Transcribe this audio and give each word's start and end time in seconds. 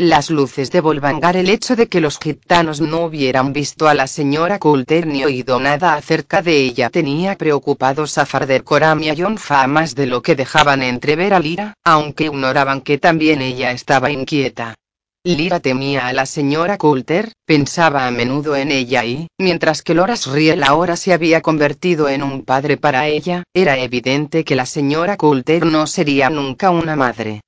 Las 0.00 0.30
luces 0.30 0.70
de 0.70 0.80
Volvangar 0.80 1.36
el 1.36 1.50
hecho 1.50 1.76
de 1.76 1.88
que 1.88 2.00
los 2.00 2.18
gitanos 2.18 2.80
no 2.80 3.04
hubieran 3.04 3.52
visto 3.52 3.86
a 3.86 3.92
la 3.92 4.06
señora 4.06 4.58
Coulter 4.58 5.06
ni 5.06 5.26
oído 5.26 5.60
nada 5.60 5.92
acerca 5.92 6.40
de 6.40 6.56
ella 6.56 6.88
tenía 6.88 7.36
preocupados 7.36 8.16
a 8.16 8.24
Farder 8.24 8.64
Coram 8.64 9.02
y 9.02 9.10
a 9.10 9.14
John 9.14 9.36
más 9.68 9.94
de 9.94 10.06
lo 10.06 10.22
que 10.22 10.36
dejaban 10.36 10.82
entrever 10.82 11.34
a 11.34 11.38
Lira, 11.38 11.74
aunque 11.84 12.24
ignoraban 12.24 12.80
que 12.80 12.96
también 12.96 13.42
ella 13.42 13.72
estaba 13.72 14.10
inquieta. 14.10 14.74
Lira 15.22 15.60
temía 15.60 16.06
a 16.06 16.14
la 16.14 16.24
señora 16.24 16.78
Coulter, 16.78 17.34
pensaba 17.44 18.06
a 18.06 18.10
menudo 18.10 18.56
en 18.56 18.72
ella 18.72 19.04
y, 19.04 19.26
mientras 19.36 19.82
que 19.82 19.92
Loras 19.92 20.28
Riel 20.28 20.62
ahora 20.62 20.96
se 20.96 21.12
había 21.12 21.42
convertido 21.42 22.08
en 22.08 22.22
un 22.22 22.46
padre 22.46 22.78
para 22.78 23.06
ella, 23.06 23.42
era 23.52 23.76
evidente 23.76 24.44
que 24.44 24.56
la 24.56 24.64
señora 24.64 25.18
Coulter 25.18 25.66
no 25.66 25.86
sería 25.86 26.30
nunca 26.30 26.70
una 26.70 26.96
madre. 26.96 27.42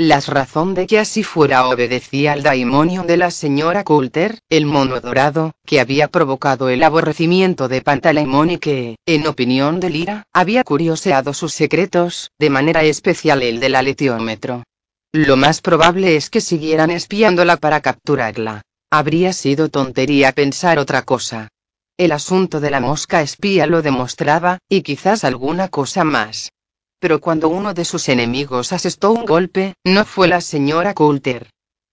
La 0.00 0.20
razón 0.20 0.74
de 0.74 0.86
que 0.86 1.00
así 1.00 1.24
fuera 1.24 1.66
obedecía 1.66 2.32
al 2.32 2.44
daimonio 2.44 3.02
de 3.02 3.16
la 3.16 3.32
señora 3.32 3.82
Coulter, 3.82 4.38
el 4.48 4.64
mono 4.64 5.00
dorado, 5.00 5.50
que 5.66 5.80
había 5.80 6.06
provocado 6.06 6.68
el 6.68 6.84
aborrecimiento 6.84 7.66
de 7.66 7.82
Pantaleimon 7.82 8.52
y 8.52 8.58
que, 8.58 8.96
en 9.06 9.26
opinión 9.26 9.80
de 9.80 9.90
Lira, 9.90 10.22
había 10.32 10.62
curioseado 10.62 11.34
sus 11.34 11.52
secretos, 11.52 12.30
de 12.38 12.48
manera 12.48 12.84
especial 12.84 13.42
el 13.42 13.58
del 13.58 13.74
aletiómetro. 13.74 14.62
Lo 15.10 15.36
más 15.36 15.60
probable 15.60 16.14
es 16.14 16.30
que 16.30 16.40
siguieran 16.40 16.92
espiándola 16.92 17.56
para 17.56 17.80
capturarla. 17.80 18.62
Habría 18.92 19.32
sido 19.32 19.68
tontería 19.68 20.30
pensar 20.30 20.78
otra 20.78 21.02
cosa. 21.02 21.48
El 21.96 22.12
asunto 22.12 22.60
de 22.60 22.70
la 22.70 22.78
mosca 22.78 23.20
espía 23.20 23.66
lo 23.66 23.82
demostraba, 23.82 24.58
y 24.68 24.82
quizás 24.82 25.24
alguna 25.24 25.66
cosa 25.66 26.04
más 26.04 26.50
pero 27.00 27.20
cuando 27.20 27.48
uno 27.48 27.74
de 27.74 27.84
sus 27.84 28.08
enemigos 28.08 28.72
asestó 28.72 29.12
un 29.12 29.24
golpe, 29.24 29.74
no 29.84 30.04
fue 30.04 30.28
la 30.28 30.40
señora 30.40 30.94
Coulter. 30.94 31.50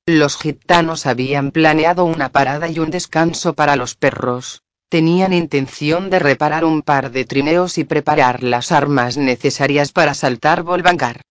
Los 0.08 0.38
gitanos 0.38 1.06
habían 1.06 1.52
planeado 1.52 2.06
una 2.06 2.30
parada 2.30 2.70
y 2.70 2.80
un 2.80 2.92
descanso 2.92 3.54
para 3.54 3.76
los 3.76 3.96
perros. 3.96 4.62
Tenían 4.90 5.34
intención 5.34 6.10
de 6.12 6.20
reparar 6.20 6.64
un 6.64 6.84
par 6.84 7.12
de 7.12 7.26
trineos 7.26 7.78
y 7.80 7.84
preparar 7.84 8.44
las 8.44 8.72
armas 8.72 9.18
necesarias 9.18 9.92
para 9.92 10.14
saltar 10.14 10.62
Volvangar. 10.62 11.22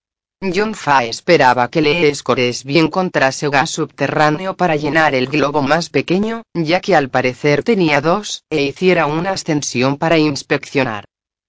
John 0.55 0.75
Fa 0.75 1.05
esperaba 1.05 1.69
que 1.69 1.80
Lee 1.80 2.12
bien 2.64 2.86
encontrase 2.86 3.48
gas 3.48 3.70
subterráneo 3.70 4.56
para 4.56 4.77
llenar 4.77 5.14
el 5.14 5.28
globo 5.28 5.62
más 5.62 5.89
pequeño, 5.89 6.42
ya 6.52 6.80
que 6.80 6.97
al 6.97 7.08
parecer 7.08 7.62
tenía 7.62 8.00
dos, 8.00 8.42
e 8.50 8.62
hiciera 8.62 9.06
una 9.06 9.30
ascensión 9.30 9.97
para 9.97 10.19
inspeccionar. 10.19 11.05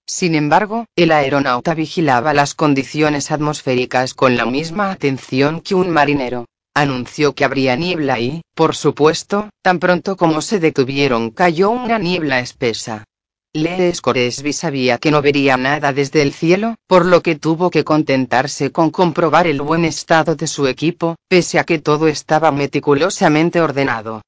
Sin 0.06 0.36
embargo, 0.36 0.86
el 0.94 1.10
aeronauta 1.10 1.74
vigilaba 1.74 2.32
las 2.32 2.54
condiciones 2.54 3.32
atmosféricas 3.32 4.14
con 4.14 4.36
la 4.36 4.46
misma 4.46 4.92
atención 4.92 5.60
que 5.60 5.74
un 5.74 5.90
marinero. 5.90 6.46
Anunció 6.74 7.34
que 7.34 7.44
habría 7.44 7.74
niebla 7.74 8.20
y, 8.20 8.42
por 8.54 8.76
supuesto, 8.76 9.50
tan 9.62 9.78
pronto 9.78 10.16
como 10.16 10.42
se 10.42 10.60
detuvieron 10.60 11.30
cayó 11.30 11.70
una 11.70 11.98
niebla 11.98 12.38
espesa. 12.38 13.04
Lee 13.52 13.94
Scoresby 13.94 14.52
sabía 14.52 14.98
que 14.98 15.10
no 15.10 15.22
vería 15.22 15.56
nada 15.56 15.92
desde 15.92 16.20
el 16.20 16.32
cielo, 16.32 16.76
por 16.86 17.06
lo 17.06 17.22
que 17.22 17.36
tuvo 17.36 17.70
que 17.70 17.84
contentarse 17.84 18.70
con 18.70 18.90
comprobar 18.90 19.46
el 19.46 19.62
buen 19.62 19.86
estado 19.86 20.36
de 20.36 20.46
su 20.46 20.66
equipo, 20.66 21.16
pese 21.28 21.58
a 21.58 21.64
que 21.64 21.78
todo 21.78 22.06
estaba 22.06 22.52
meticulosamente 22.52 23.60
ordenado. 23.60 24.20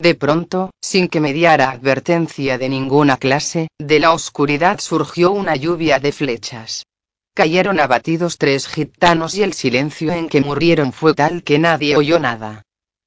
De 0.00 0.14
pronto, 0.16 0.70
sin 0.82 1.08
que 1.08 1.20
mediara 1.20 1.70
advertencia 1.70 2.58
de 2.58 2.68
ninguna 2.68 3.16
clase, 3.16 3.68
de 3.78 4.00
la 4.00 4.12
oscuridad 4.12 4.80
surgió 4.80 5.30
una 5.30 5.54
lluvia 5.54 6.00
de 6.00 6.10
flechas. 6.10 6.84
Cayeron 7.34 7.80
abatidos 7.80 8.36
tres 8.38 8.66
gitanos 8.66 9.34
y 9.34 9.42
el 9.42 9.52
silencio 9.52 10.12
en 10.12 10.28
que 10.28 10.40
murieron 10.40 10.92
fue 10.92 11.14
tal 11.14 11.42
que 11.42 11.58
nadie 11.58 11.96
oyó 11.96 12.18
nada. 12.18 12.62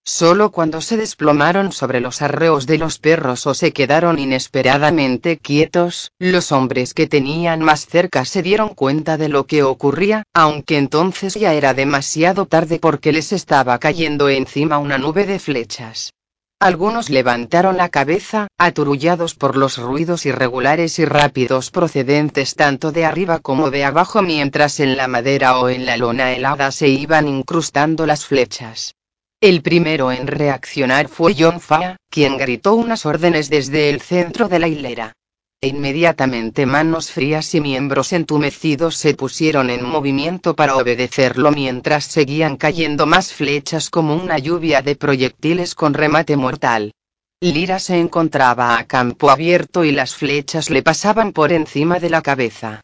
Solo 0.05 0.51
cuando 0.51 0.79
se 0.79 0.95
desplomaron 0.95 1.73
sobre 1.73 1.99
los 1.99 2.21
arreos 2.21 2.65
de 2.65 2.77
los 2.77 2.97
perros 2.97 3.45
o 3.45 3.53
se 3.53 3.73
quedaron 3.73 4.19
inesperadamente 4.19 5.37
quietos, 5.37 6.11
los 6.17 6.53
hombres 6.53 6.93
que 6.93 7.07
tenían 7.07 7.61
más 7.61 7.85
cerca 7.85 8.23
se 8.23 8.41
dieron 8.41 8.69
cuenta 8.69 9.17
de 9.17 9.27
lo 9.27 9.45
que 9.45 9.63
ocurría, 9.63 10.23
aunque 10.33 10.77
entonces 10.77 11.33
ya 11.33 11.53
era 11.53 11.73
demasiado 11.73 12.45
tarde 12.45 12.79
porque 12.79 13.11
les 13.11 13.33
estaba 13.33 13.77
cayendo 13.79 14.29
encima 14.29 14.77
una 14.77 14.97
nube 14.97 15.25
de 15.25 15.39
flechas. 15.39 16.13
Algunos 16.59 17.11
levantaron 17.11 17.77
la 17.77 17.89
cabeza, 17.89 18.47
aturullados 18.57 19.35
por 19.35 19.55
los 19.55 19.77
ruidos 19.77 20.25
irregulares 20.25 20.97
y 20.97 21.05
rápidos 21.05 21.69
procedentes 21.69 22.55
tanto 22.55 22.91
de 22.91 23.05
arriba 23.05 23.37
como 23.37 23.69
de 23.69 23.85
abajo 23.85 24.23
mientras 24.23 24.79
en 24.79 24.97
la 24.97 25.07
madera 25.07 25.59
o 25.59 25.69
en 25.69 25.85
la 25.85 25.97
lona 25.97 26.33
helada 26.33 26.71
se 26.71 26.87
iban 26.87 27.27
incrustando 27.27 28.07
las 28.07 28.25
flechas. 28.25 28.95
El 29.39 29.61
primero 29.61 30.11
en 30.11 30.25
reaccionar 30.25 31.09
fue 31.09 31.35
John 31.37 31.61
Fa, 31.61 31.97
quien 32.09 32.37
gritó 32.37 32.73
unas 32.73 33.05
órdenes 33.05 33.51
desde 33.51 33.91
el 33.91 34.01
centro 34.01 34.49
de 34.49 34.57
la 34.57 34.67
hilera. 34.67 35.13
E 35.59 35.69
inmediatamente 35.69 36.67
manos 36.67 37.09
frías 37.11 37.55
y 37.55 37.61
miembros 37.61 38.13
entumecidos 38.13 38.95
se 38.95 39.15
pusieron 39.15 39.71
en 39.71 39.83
movimiento 39.83 40.55
para 40.55 40.75
obedecerlo 40.75 41.51
mientras 41.51 42.05
seguían 42.05 42.57
cayendo 42.57 43.07
más 43.07 43.33
flechas 43.33 43.89
como 43.89 44.15
una 44.15 44.37
lluvia 44.37 44.83
de 44.83 44.95
proyectiles 44.95 45.73
con 45.73 45.95
remate 45.95 46.37
mortal. 46.37 46.93
Lira 47.41 47.79
se 47.79 47.99
encontraba 47.99 48.77
a 48.77 48.85
campo 48.85 49.31
abierto 49.31 49.83
y 49.83 49.91
las 49.91 50.13
flechas 50.13 50.69
le 50.69 50.83
pasaban 50.83 51.33
por 51.33 51.51
encima 51.51 51.99
de 51.99 52.11
la 52.11 52.21
cabeza. 52.21 52.81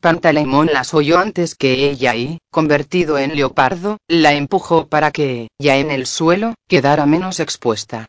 Pantaleimon 0.00 0.70
las 0.72 0.94
oyó 0.94 1.18
antes 1.18 1.54
que 1.54 1.90
ella 1.90 2.14
y, 2.14 2.38
convertido 2.50 3.18
en 3.18 3.36
leopardo, 3.36 3.98
la 4.08 4.32
empujó 4.32 4.86
para 4.86 5.10
que, 5.10 5.48
ya 5.58 5.76
en 5.76 5.90
el 5.90 6.06
suelo, 6.06 6.54
quedara 6.68 7.04
menos 7.04 7.38
expuesta. 7.40 8.06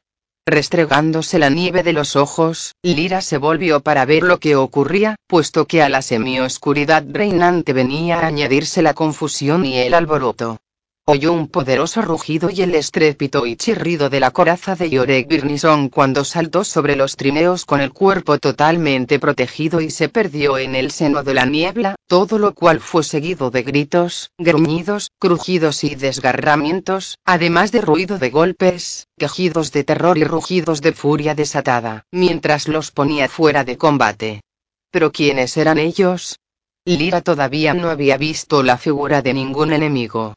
Restregándose 0.47 1.39
la 1.39 1.49
nieve 1.49 1.81
de 1.81 1.91
los 1.91 2.15
ojos, 2.15 2.75
Lira 2.83 3.21
se 3.21 3.39
volvió 3.39 3.79
para 3.79 4.05
ver 4.05 4.21
lo 4.21 4.39
que 4.39 4.55
ocurría, 4.55 5.15
puesto 5.25 5.65
que 5.65 5.81
a 5.81 5.89
la 5.89 6.03
semioscuridad 6.03 7.03
reinante 7.09 7.73
venía 7.73 8.19
a 8.19 8.27
añadirse 8.27 8.83
la 8.83 8.93
confusión 8.93 9.65
y 9.65 9.79
el 9.79 9.95
alboroto. 9.95 10.59
Oyó 11.07 11.33
un 11.33 11.49
poderoso 11.49 12.01
rugido 12.01 12.49
y 12.49 12.63
el 12.63 12.73
estrépito 12.73 13.45
y 13.45 13.55
chirrido 13.57 14.09
de 14.09 14.19
la 14.19 14.31
coraza 14.31 14.75
de 14.75 14.89
Yorek 14.89 15.27
Birnison 15.27 15.89
cuando 15.89 16.25
saltó 16.25 16.63
sobre 16.63 16.95
los 16.95 17.15
trineos 17.15 17.63
con 17.65 17.79
el 17.79 17.93
cuerpo 17.93 18.39
totalmente 18.39 19.19
protegido 19.19 19.81
y 19.81 19.91
se 19.91 20.09
perdió 20.09 20.57
en 20.57 20.73
el 20.73 20.89
seno 20.89 21.21
de 21.21 21.35
la 21.35 21.45
niebla, 21.45 21.93
todo 22.07 22.39
lo 22.39 22.55
cual 22.55 22.79
fue 22.79 23.03
seguido 23.03 23.51
de 23.51 23.61
gritos, 23.61 24.31
gruñidos, 24.39 25.11
crujidos 25.19 25.83
y 25.83 25.93
desgarramientos, 25.93 27.19
además 27.23 27.71
de 27.71 27.81
ruido 27.81 28.17
de 28.17 28.31
golpes, 28.31 29.05
quejidos 29.15 29.71
de 29.71 29.83
terror 29.83 30.17
y 30.17 30.23
rugidos 30.23 30.81
de 30.81 30.93
furia 30.93 31.35
desatada, 31.35 32.07
mientras 32.09 32.67
los 32.67 32.89
ponía 32.89 33.29
fuera 33.29 33.63
de 33.63 33.77
combate. 33.77 34.41
¿Pero 34.89 35.11
quiénes 35.11 35.55
eran 35.55 35.77
ellos? 35.77 36.39
Lira 36.83 37.21
todavía 37.21 37.75
no 37.75 37.91
había 37.91 38.17
visto 38.17 38.63
la 38.63 38.79
figura 38.79 39.21
de 39.21 39.35
ningún 39.35 39.71
enemigo. 39.71 40.33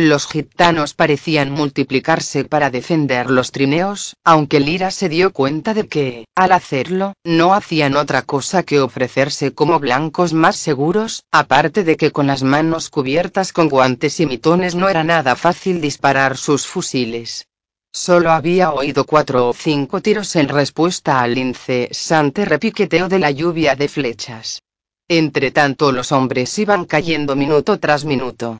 Los 0.00 0.28
gitanos 0.28 0.94
parecían 0.94 1.50
multiplicarse 1.50 2.44
para 2.44 2.70
defender 2.70 3.30
los 3.30 3.50
trineos, 3.50 4.14
aunque 4.22 4.60
Lira 4.60 4.92
se 4.92 5.08
dio 5.08 5.32
cuenta 5.32 5.74
de 5.74 5.88
que, 5.88 6.24
al 6.36 6.52
hacerlo, 6.52 7.14
no 7.24 7.52
hacían 7.52 7.96
otra 7.96 8.22
cosa 8.22 8.62
que 8.62 8.78
ofrecerse 8.78 9.54
como 9.54 9.80
blancos 9.80 10.32
más 10.34 10.54
seguros, 10.54 11.24
aparte 11.32 11.82
de 11.82 11.96
que 11.96 12.12
con 12.12 12.28
las 12.28 12.44
manos 12.44 12.90
cubiertas 12.90 13.52
con 13.52 13.68
guantes 13.68 14.20
y 14.20 14.26
mitones 14.26 14.76
no 14.76 14.88
era 14.88 15.02
nada 15.02 15.34
fácil 15.34 15.80
disparar 15.80 16.36
sus 16.36 16.64
fusiles. 16.64 17.48
Solo 17.92 18.30
había 18.30 18.70
oído 18.70 19.04
cuatro 19.04 19.48
o 19.48 19.52
cinco 19.52 20.00
tiros 20.00 20.36
en 20.36 20.48
respuesta 20.48 21.20
al 21.20 21.36
incesante 21.36 22.44
repiqueteo 22.44 23.08
de 23.08 23.18
la 23.18 23.32
lluvia 23.32 23.74
de 23.74 23.88
flechas. 23.88 24.62
Entre 25.08 25.50
tanto 25.50 25.90
los 25.90 26.12
hombres 26.12 26.56
iban 26.56 26.84
cayendo 26.84 27.34
minuto 27.34 27.80
tras 27.80 28.04
minuto. 28.04 28.58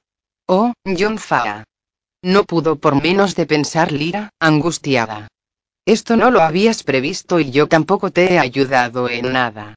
Oh, 0.50 0.72
John 0.98 1.18
Fa. 1.18 1.64
No 2.22 2.44
pudo 2.44 2.76
por 2.76 2.94
menos 3.02 3.34
de 3.34 3.44
pensar 3.44 3.92
Lira, 3.92 4.30
angustiada. 4.40 5.28
Esto 5.84 6.16
no 6.16 6.30
lo 6.30 6.40
habías 6.40 6.84
previsto 6.84 7.38
y 7.38 7.50
yo 7.50 7.66
tampoco 7.66 8.10
te 8.10 8.32
he 8.32 8.38
ayudado 8.38 9.10
en 9.10 9.30
nada. 9.34 9.74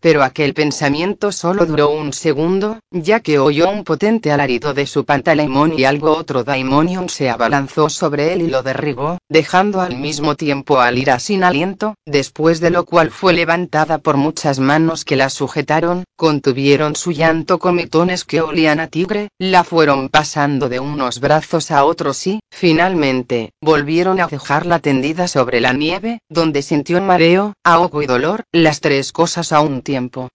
Pero 0.00 0.22
aquel 0.22 0.54
pensamiento 0.54 1.32
solo 1.32 1.66
duró 1.66 1.90
un 1.90 2.12
segundo, 2.12 2.78
ya 2.92 3.18
que 3.18 3.40
oyó 3.40 3.68
un 3.68 3.82
potente 3.82 4.30
alarido 4.30 4.74
de 4.74 4.86
su 4.86 5.04
pantaleimón 5.04 5.76
y 5.76 5.84
algo 5.84 6.16
otro 6.16 6.44
daimonion 6.44 7.08
se 7.08 7.28
abalanzó 7.28 7.88
sobre 7.88 8.32
él 8.32 8.42
y 8.42 8.46
lo 8.46 8.62
derribó, 8.62 9.18
dejando 9.32 9.80
al 9.80 9.96
mismo 9.96 10.36
tiempo 10.36 10.78
a 10.78 10.90
Lira 10.90 11.18
sin 11.18 11.42
aliento, 11.42 11.94
después 12.04 12.60
de 12.60 12.70
lo 12.70 12.84
cual 12.84 13.10
fue 13.10 13.32
levantada 13.32 13.96
por 13.98 14.18
muchas 14.18 14.58
manos 14.58 15.06
que 15.06 15.16
la 15.16 15.30
sujetaron, 15.30 16.04
contuvieron 16.16 16.94
su 16.94 17.12
llanto 17.12 17.58
comitones 17.58 18.24
que 18.24 18.42
olían 18.42 18.78
a 18.78 18.88
tigre, 18.88 19.28
la 19.38 19.64
fueron 19.64 20.10
pasando 20.10 20.68
de 20.68 20.80
unos 20.80 21.18
brazos 21.18 21.70
a 21.70 21.84
otros 21.84 22.26
y, 22.26 22.40
finalmente, 22.50 23.52
volvieron 23.62 24.20
a 24.20 24.26
dejarla 24.26 24.78
tendida 24.78 25.26
sobre 25.28 25.60
la 25.60 25.72
nieve, 25.72 26.20
donde 26.28 26.60
sintió 26.60 27.00
mareo, 27.00 27.54
ahogo 27.64 28.02
y 28.02 28.06
dolor, 28.06 28.44
las 28.52 28.80
tres 28.80 29.12
cosas 29.12 29.52
a 29.52 29.60
un 29.60 29.80
tiempo 29.80 30.28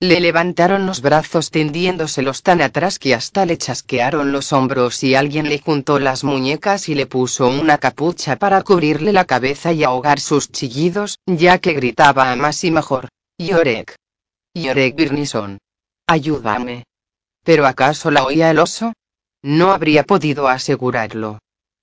le 0.00 0.20
levantaron 0.20 0.86
los 0.86 1.00
brazos 1.00 1.50
tendiéndoselos 1.50 2.42
tan 2.42 2.60
atrás 2.60 2.98
que 2.98 3.14
hasta 3.14 3.46
le 3.46 3.56
chasquearon 3.56 4.32
los 4.32 4.52
hombros 4.52 5.02
y 5.02 5.14
alguien 5.14 5.48
le 5.48 5.58
juntó 5.58 5.98
las 5.98 6.24
muñecas 6.24 6.88
y 6.88 6.94
le 6.94 7.06
puso 7.06 7.48
una 7.48 7.78
capucha 7.78 8.36
para 8.36 8.62
cubrirle 8.62 9.12
la 9.12 9.24
cabeza 9.24 9.72
y 9.72 9.84
ahogar 9.84 10.20
sus 10.20 10.50
chillidos, 10.50 11.18
ya 11.26 11.58
que 11.58 11.72
gritaba 11.72 12.32
a 12.32 12.36
más 12.36 12.64
y 12.64 12.70
mejor. 12.70 13.08
Yorek. 13.38 13.96
Yorek 14.54 14.94
Birnison. 14.94 15.58
Ayúdame. 16.06 16.84
¿Pero 17.42 17.66
acaso 17.66 18.10
la 18.10 18.24
oía 18.24 18.50
el 18.50 18.58
oso? 18.58 18.92
No 19.42 19.72
habría 19.72 20.04
podido 20.04 20.48
asegurarlo. 20.48 21.38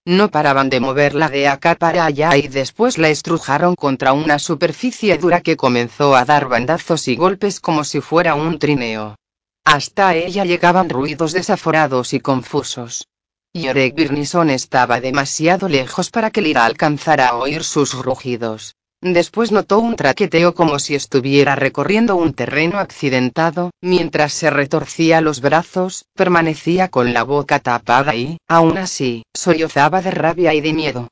No 0.06 0.32
paraban 0.32 0.70
de 0.72 0.80
moverla 0.80 1.30
de 1.30 1.48
acá 1.48 1.76
para 1.76 2.06
allá 2.06 2.36
y 2.36 2.48
después 2.48 2.98
la 2.98 3.10
estrujaron 3.10 3.76
contra 3.76 4.14
una 4.14 4.40
superficie 4.40 5.16
dura 5.20 5.42
que 5.42 5.56
comenzó 5.56 6.16
a 6.16 6.26
dar 6.26 6.48
bandazos 6.48 7.08
y 7.08 7.16
golpes 7.16 7.60
como 7.60 7.84
si 7.84 8.02
fuera 8.02 8.34
un 8.34 8.58
trineo. 8.58 9.16
Hasta 9.64 10.16
ella 10.16 10.44
llegaban 10.44 10.90
ruidos 10.90 11.34
desaforados 11.34 12.14
y 12.14 12.20
confusos. 12.20 13.08
Yorek 13.54 13.94
Birnison 13.94 14.50
estaba 14.50 15.02
demasiado 15.02 15.70
lejos 15.70 16.10
para 16.10 16.32
que 16.32 16.42
Lira 16.42 16.66
alcanzara 16.66 17.28
a 17.28 17.36
oír 17.36 17.64
sus 17.64 17.94
rugidos. 17.94 18.76
Después 19.02 19.52
notó 19.52 19.80
un 19.80 19.96
traqueteo 19.96 20.54
como 20.54 20.78
si 20.78 20.94
estuviera 20.94 21.56
recorriendo 21.56 22.16
un 22.16 22.34
terreno 22.34 22.78
accidentado, 22.78 23.72
mientras 23.82 24.32
se 24.32 24.52
retorcía 24.52 25.22
los 25.22 25.42
brazos, 25.42 26.06
permanecía 26.14 26.90
con 26.90 27.12
la 27.12 27.24
boca 27.24 27.58
tapada 27.60 28.14
y, 28.14 28.38
aún 28.48 28.78
así, 28.78 29.24
sollozaba 29.34 30.04
de 30.04 30.12
rabia 30.12 30.54
y 30.54 30.62
de 30.62 30.74
miedo. 30.74 31.08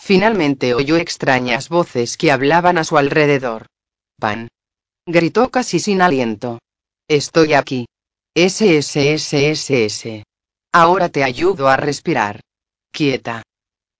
Finalmente 0.00 0.74
oyó 0.74 0.96
extrañas 0.96 1.68
voces 1.68 2.16
que 2.16 2.30
hablaban 2.30 2.78
a 2.78 2.84
su 2.84 2.96
alrededor. 2.96 3.66
Pan. 4.20 4.46
Gritó 5.04 5.50
casi 5.50 5.80
sin 5.80 6.00
aliento. 6.00 6.60
Estoy 7.08 7.54
aquí. 7.54 7.86
SSSSS. 8.36 10.22
Ahora 10.72 11.08
te 11.08 11.24
ayudo 11.24 11.68
a 11.68 11.76
respirar. 11.76 12.40
Quieta. 12.92 13.42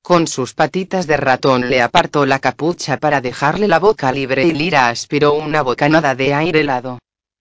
Con 0.02 0.26
sus 0.26 0.52
patitas 0.52 1.06
de 1.06 1.16
ratón 1.16 1.70
le 1.70 1.80
apartó 1.80 2.26
la 2.26 2.40
capucha 2.40 2.96
para 2.96 3.20
dejarle 3.20 3.68
la 3.68 3.78
boca 3.78 4.10
libre 4.10 4.44
y 4.44 4.52
Lira 4.52 4.88
aspiró 4.88 5.34
una 5.34 5.62
bocanada 5.62 6.16
de 6.16 6.34
aire 6.34 6.60
helado. 6.60 6.98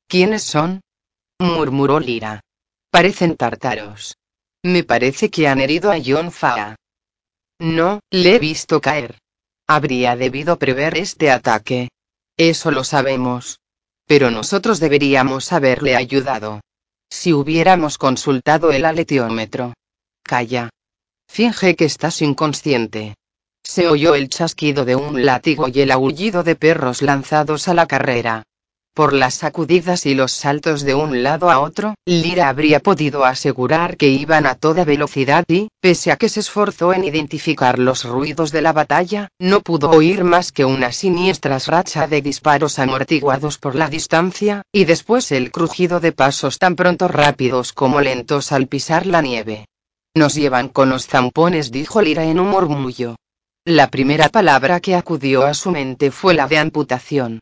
¿Quiénes 0.07 0.43
son? 0.43 0.81
murmuró 1.39 1.99
Lira. 1.99 2.41
Parecen 2.91 3.35
tártaros. 3.35 4.15
Me 4.61 4.83
parece 4.83 5.31
que 5.31 5.47
han 5.47 5.59
herido 5.59 5.91
a 5.91 5.97
John 6.05 6.31
Faa. 6.31 6.75
No, 7.57 7.99
le 8.11 8.35
he 8.35 8.39
visto 8.39 8.79
caer. 8.79 9.17
Habría 9.67 10.15
debido 10.15 10.59
prever 10.59 10.97
este 10.97 11.31
ataque. 11.31 11.89
Eso 12.37 12.69
lo 12.69 12.83
sabemos. 12.83 13.59
Pero 14.05 14.29
nosotros 14.29 14.79
deberíamos 14.79 15.51
haberle 15.51 15.95
ayudado. 15.95 16.61
Si 17.09 17.33
hubiéramos 17.33 17.97
consultado 17.97 18.71
el 18.71 18.85
aleteómetro. 18.85 19.73
Calla. 20.21 20.69
Finge 21.33 21.77
que 21.77 21.85
estás 21.85 22.21
inconsciente. 22.21 23.15
Se 23.63 23.87
oyó 23.87 24.15
el 24.15 24.27
chasquido 24.27 24.83
de 24.83 24.97
un 24.97 25.25
látigo 25.25 25.69
y 25.69 25.79
el 25.79 25.91
aullido 25.91 26.43
de 26.43 26.57
perros 26.57 27.01
lanzados 27.01 27.69
a 27.69 27.73
la 27.73 27.85
carrera. 27.85 28.43
Por 28.93 29.13
las 29.13 29.35
sacudidas 29.35 30.05
y 30.05 30.13
los 30.13 30.33
saltos 30.33 30.81
de 30.81 30.93
un 30.93 31.23
lado 31.23 31.49
a 31.49 31.61
otro, 31.61 31.95
Lira 32.05 32.49
habría 32.49 32.81
podido 32.81 33.23
asegurar 33.23 33.95
que 33.95 34.09
iban 34.09 34.45
a 34.45 34.55
toda 34.55 34.83
velocidad 34.83 35.45
y, 35.47 35.69
pese 35.79 36.11
a 36.11 36.17
que 36.17 36.27
se 36.27 36.41
esforzó 36.41 36.91
en 36.91 37.05
identificar 37.05 37.79
los 37.79 38.03
ruidos 38.03 38.51
de 38.51 38.61
la 38.61 38.73
batalla, 38.73 39.29
no 39.39 39.61
pudo 39.61 39.89
oír 39.89 40.25
más 40.25 40.51
que 40.51 40.65
una 40.65 40.91
siniestra 40.91 41.59
racha 41.65 42.07
de 42.07 42.21
disparos 42.21 42.77
amortiguados 42.77 43.57
por 43.57 43.75
la 43.75 43.87
distancia, 43.87 44.63
y 44.73 44.83
después 44.83 45.31
el 45.31 45.49
crujido 45.49 46.01
de 46.01 46.11
pasos 46.11 46.57
tan 46.57 46.75
pronto 46.75 47.07
rápidos 47.07 47.71
como 47.71 48.01
lentos 48.01 48.51
al 48.51 48.67
pisar 48.67 49.05
la 49.05 49.21
nieve. 49.21 49.67
Nos 50.13 50.35
llevan 50.35 50.67
con 50.67 50.89
los 50.89 51.07
zampones, 51.07 51.71
dijo 51.71 52.01
Lira 52.01 52.25
en 52.25 52.39
un 52.39 52.49
murmullo. 52.49 53.15
La 53.65 53.89
primera 53.89 54.27
palabra 54.27 54.79
que 54.79 54.95
acudió 54.95 55.45
a 55.45 55.53
su 55.53 55.71
mente 55.71 56.11
fue 56.11 56.33
la 56.33 56.47
de 56.47 56.57
amputación. 56.57 57.39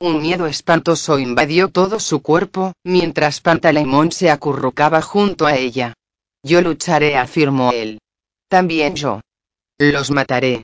Un 0.00 0.20
miedo 0.20 0.46
espantoso 0.46 1.18
invadió 1.18 1.68
todo 1.68 1.98
su 1.98 2.22
cuerpo, 2.22 2.74
mientras 2.84 3.40
Pantaleimón 3.40 4.12
se 4.12 4.30
acurrucaba 4.30 5.02
junto 5.02 5.46
a 5.46 5.56
ella. 5.56 5.94
Yo 6.44 6.60
lucharé, 6.60 7.16
afirmó 7.16 7.72
él. 7.72 7.98
También 8.48 8.94
yo. 8.94 9.20
Los 9.78 10.10
mataré. 10.10 10.62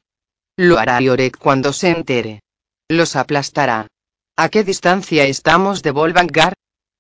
Lo 0.57 0.79
hará 0.79 1.01
Yorek 1.01 1.39
cuando 1.39 1.73
se 1.73 1.91
entere. 1.91 2.41
Los 2.89 3.17
aplastará. 3.17 3.89
¿A 4.37 4.49
qué 4.49 4.63
distancia 4.63 5.25
estamos 5.25 5.83
de 5.83 5.91
Volvangar? 5.91 6.55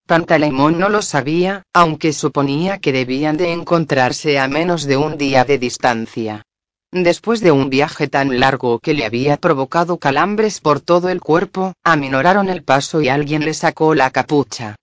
Pantaleimón 0.08 0.78
no 0.78 0.88
lo 0.88 1.02
sabía, 1.02 1.64
aunque 1.74 2.14
suponía 2.14 2.78
que 2.78 2.94
debían 2.94 3.36
de 3.36 3.52
encontrarse 3.52 4.38
a 4.38 4.48
menos 4.48 4.84
de 4.84 4.96
un 4.96 5.18
día 5.18 5.44
de 5.44 5.58
distancia. 5.58 6.46
Después 6.90 7.42
de 7.42 7.52
un 7.52 7.68
viaje 7.68 8.08
tan 8.08 8.40
largo 8.40 8.78
que 8.78 8.94
le 8.94 9.04
había 9.04 9.36
provocado 9.36 9.98
calambres 9.98 10.60
por 10.60 10.80
todo 10.80 11.10
el 11.10 11.20
cuerpo, 11.20 11.74
aminoraron 11.84 12.48
el 12.48 12.62
paso 12.62 13.02
y 13.02 13.10
alguien 13.10 13.44
le 13.44 13.52
sacó 13.52 13.94
la 13.94 14.10
capucha. 14.10 14.76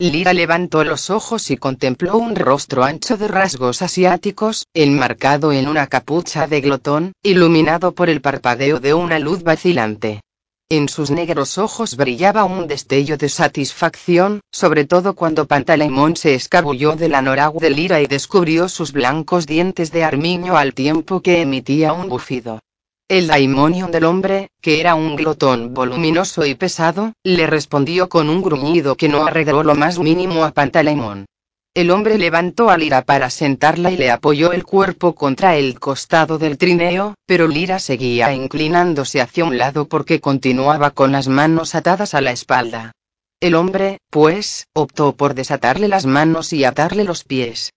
Lira 0.00 0.32
levantó 0.32 0.82
los 0.82 1.10
ojos 1.10 1.52
y 1.52 1.56
contempló 1.56 2.18
un 2.18 2.34
rostro 2.34 2.82
ancho 2.82 3.16
de 3.16 3.28
rasgos 3.28 3.82
asiáticos, 3.82 4.66
enmarcado 4.74 5.52
en 5.52 5.68
una 5.68 5.86
capucha 5.86 6.48
de 6.48 6.60
glotón, 6.60 7.12
iluminado 7.22 7.92
por 7.92 8.10
el 8.10 8.20
parpadeo 8.20 8.80
de 8.80 8.94
una 8.94 9.20
luz 9.20 9.44
vacilante. 9.44 10.22
En 10.72 10.88
sus 10.88 11.10
negros 11.10 11.58
ojos 11.58 11.96
brillaba 11.96 12.44
un 12.44 12.66
destello 12.66 13.18
de 13.18 13.28
satisfacción, 13.28 14.40
sobre 14.50 14.86
todo 14.86 15.14
cuando 15.14 15.46
Pantaleimón 15.46 16.16
se 16.16 16.34
escabulló 16.34 16.96
del 16.96 17.14
anorago 17.14 17.60
de 17.60 17.68
Lira 17.68 18.00
y 18.00 18.06
descubrió 18.06 18.70
sus 18.70 18.90
blancos 18.92 19.46
dientes 19.46 19.92
de 19.92 20.02
armiño 20.02 20.56
al 20.56 20.72
tiempo 20.72 21.20
que 21.20 21.42
emitía 21.42 21.92
un 21.92 22.08
bufido. 22.08 22.60
El 23.06 23.26
daimonion 23.26 23.90
del 23.90 24.04
hombre, 24.04 24.48
que 24.62 24.80
era 24.80 24.94
un 24.94 25.14
glotón 25.14 25.74
voluminoso 25.74 26.46
y 26.46 26.54
pesado, 26.54 27.12
le 27.22 27.46
respondió 27.46 28.08
con 28.08 28.30
un 28.30 28.40
gruñido 28.40 28.96
que 28.96 29.10
no 29.10 29.26
arregló 29.26 29.62
lo 29.62 29.74
más 29.74 29.98
mínimo 29.98 30.42
a 30.42 30.52
Pantaleimón. 30.52 31.26
El 31.74 31.90
hombre 31.90 32.18
levantó 32.18 32.68
a 32.68 32.76
Lira 32.76 33.00
para 33.00 33.30
sentarla 33.30 33.90
y 33.90 33.96
le 33.96 34.10
apoyó 34.10 34.52
el 34.52 34.62
cuerpo 34.62 35.14
contra 35.14 35.56
el 35.56 35.80
costado 35.80 36.36
del 36.36 36.58
trineo, 36.58 37.14
pero 37.24 37.48
Lira 37.48 37.78
seguía 37.78 38.34
inclinándose 38.34 39.22
hacia 39.22 39.46
un 39.46 39.56
lado 39.56 39.88
porque 39.88 40.20
continuaba 40.20 40.90
con 40.90 41.12
las 41.12 41.28
manos 41.28 41.74
atadas 41.74 42.12
a 42.12 42.20
la 42.20 42.30
espalda. 42.30 42.92
El 43.40 43.54
hombre, 43.54 44.00
pues, 44.10 44.66
optó 44.74 45.16
por 45.16 45.34
desatarle 45.34 45.88
las 45.88 46.04
manos 46.04 46.52
y 46.52 46.64
atarle 46.64 47.04
los 47.04 47.24
pies. 47.24 47.72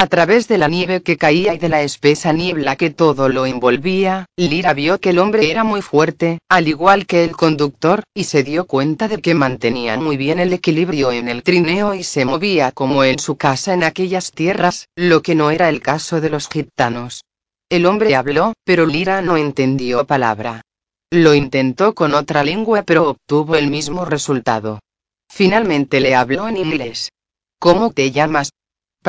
A 0.00 0.06
través 0.06 0.46
de 0.46 0.58
la 0.58 0.68
nieve 0.68 1.02
que 1.02 1.16
caía 1.16 1.54
y 1.54 1.58
de 1.58 1.68
la 1.68 1.82
espesa 1.82 2.32
niebla 2.32 2.76
que 2.76 2.90
todo 2.90 3.28
lo 3.28 3.46
envolvía, 3.46 4.26
Lira 4.36 4.72
vio 4.72 5.00
que 5.00 5.10
el 5.10 5.18
hombre 5.18 5.50
era 5.50 5.64
muy 5.64 5.82
fuerte, 5.82 6.38
al 6.48 6.68
igual 6.68 7.04
que 7.04 7.24
el 7.24 7.32
conductor, 7.32 8.04
y 8.14 8.22
se 8.22 8.44
dio 8.44 8.64
cuenta 8.68 9.08
de 9.08 9.20
que 9.20 9.34
mantenía 9.34 9.96
muy 9.96 10.16
bien 10.16 10.38
el 10.38 10.52
equilibrio 10.52 11.10
en 11.10 11.28
el 11.28 11.42
trineo 11.42 11.94
y 11.94 12.04
se 12.04 12.24
movía 12.24 12.70
como 12.70 13.02
en 13.02 13.18
su 13.18 13.36
casa 13.36 13.74
en 13.74 13.82
aquellas 13.82 14.30
tierras, 14.30 14.86
lo 14.94 15.20
que 15.20 15.34
no 15.34 15.50
era 15.50 15.68
el 15.68 15.80
caso 15.80 16.20
de 16.20 16.30
los 16.30 16.48
gitanos. 16.48 17.24
El 17.68 17.84
hombre 17.84 18.14
habló, 18.14 18.52
pero 18.62 18.86
Lira 18.86 19.20
no 19.20 19.36
entendió 19.36 20.06
palabra. 20.06 20.60
Lo 21.10 21.34
intentó 21.34 21.96
con 21.96 22.14
otra 22.14 22.44
lengua 22.44 22.84
pero 22.84 23.10
obtuvo 23.10 23.56
el 23.56 23.68
mismo 23.68 24.04
resultado. 24.04 24.78
Finalmente 25.28 25.98
le 25.98 26.14
habló 26.14 26.46
en 26.46 26.56
inglés. 26.56 27.10
¿Cómo 27.58 27.90
te 27.90 28.12
llamas? 28.12 28.50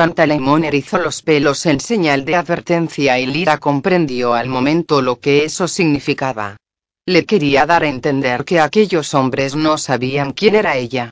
Pantaleimón 0.00 0.64
erizó 0.64 0.96
los 0.96 1.20
pelos 1.20 1.66
en 1.66 1.78
señal 1.78 2.24
de 2.24 2.34
advertencia 2.34 3.18
y 3.18 3.26
Lira 3.26 3.58
comprendió 3.58 4.32
al 4.32 4.48
momento 4.48 5.02
lo 5.02 5.20
que 5.20 5.44
eso 5.44 5.68
significaba. 5.68 6.56
Le 7.04 7.26
quería 7.26 7.66
dar 7.66 7.82
a 7.82 7.88
entender 7.88 8.46
que 8.46 8.60
aquellos 8.60 9.12
hombres 9.12 9.54
no 9.54 9.76
sabían 9.76 10.32
quién 10.32 10.54
era 10.54 10.78
ella. 10.78 11.10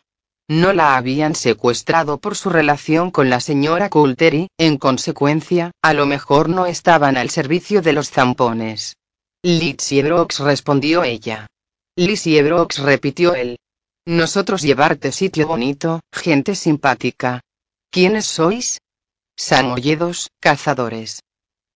No 0.49 0.73
la 0.73 0.97
habían 0.97 1.35
secuestrado 1.35 2.16
por 2.16 2.35
su 2.35 2.49
relación 2.49 3.11
con 3.11 3.28
la 3.28 3.40
señora 3.40 3.90
Coulter 3.90 4.33
y, 4.33 4.49
en 4.57 4.78
consecuencia, 4.78 5.71
a 5.83 5.92
lo 5.92 6.07
mejor 6.07 6.49
no 6.49 6.64
estaban 6.64 7.18
al 7.18 7.28
servicio 7.28 7.83
de 7.83 7.92
los 7.92 8.11
zampones. 8.11 8.97
Lizzie 9.42 10.02
Brooks 10.02 10.38
respondió 10.38 11.04
ella. 11.04 11.47
Lizzie 11.95 12.42
Brooks 12.42 12.78
repitió 12.78 13.35
él. 13.35 13.59
Nosotros 14.07 14.62
llevarte 14.62 15.12
sitio 15.12 15.47
bonito, 15.47 16.00
gente 16.11 16.54
simpática. 16.54 17.42
¿Quiénes 17.90 18.26
sois? 18.26 18.80
Samoyedos, 19.37 20.30
cazadores. 20.40 21.21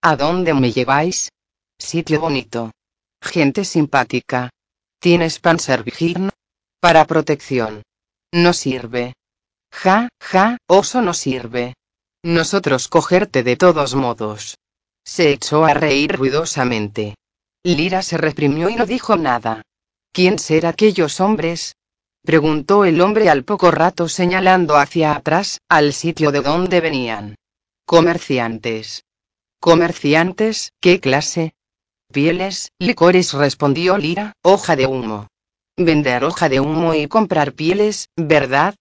¿A 0.02 0.16
dónde 0.16 0.52
me 0.52 0.70
lleváis? 0.70 1.30
Sitio 1.78 2.20
bonito. 2.20 2.70
Gente 3.22 3.64
simpática. 3.64 4.50
¿Tienes 4.98 5.38
panservigirn? 5.38 6.30
Para 6.80 7.06
protección. 7.06 7.82
No 8.32 8.52
sirve. 8.52 9.14
Ja, 9.72 10.08
ja, 10.20 10.58
oso 10.66 11.00
no 11.00 11.14
sirve. 11.14 11.74
Nosotros 12.22 12.88
cogerte 12.88 13.42
de 13.42 13.56
todos 13.56 13.94
modos. 13.94 14.58
Se 15.04 15.32
echó 15.32 15.64
a 15.64 15.72
reír 15.72 16.12
ruidosamente. 16.12 17.14
Lira 17.64 18.02
se 18.02 18.18
reprimió 18.18 18.68
y 18.68 18.76
no 18.76 18.86
dijo 18.86 19.16
nada. 19.16 19.62
¿Quién 20.12 20.38
será 20.38 20.70
aquellos 20.70 21.20
hombres? 21.20 21.74
Preguntó 22.22 22.84
el 22.84 23.00
hombre 23.00 23.28
al 23.28 23.44
poco 23.44 23.70
rato 23.70 24.08
señalando 24.08 24.76
hacia 24.76 25.14
atrás, 25.14 25.60
al 25.68 25.92
sitio 25.92 26.32
de 26.32 26.40
donde 26.40 26.80
venían. 26.80 27.36
Comerciantes. 27.84 29.04
¿Comerciantes? 29.60 30.72
¿Qué 30.80 31.00
clase? 31.00 31.54
Pieles, 32.12 32.72
licores 32.78 33.32
respondió 33.32 33.96
Lira, 33.96 34.34
hoja 34.42 34.76
de 34.76 34.86
humo. 34.86 35.28
Vender 35.76 36.24
hoja 36.24 36.48
de 36.48 36.60
humo 36.60 36.94
y 36.94 37.08
comprar 37.08 37.52
pieles, 37.52 38.08
¿verdad? 38.16 38.74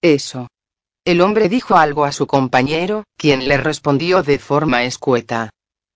Eso. 0.00 0.48
El 1.04 1.20
hombre 1.20 1.48
dijo 1.48 1.76
algo 1.76 2.04
a 2.04 2.12
su 2.12 2.26
compañero, 2.26 3.04
quien 3.16 3.48
le 3.48 3.56
respondió 3.56 4.22
de 4.22 4.38
forma 4.38 4.84
escueta. 4.84 5.50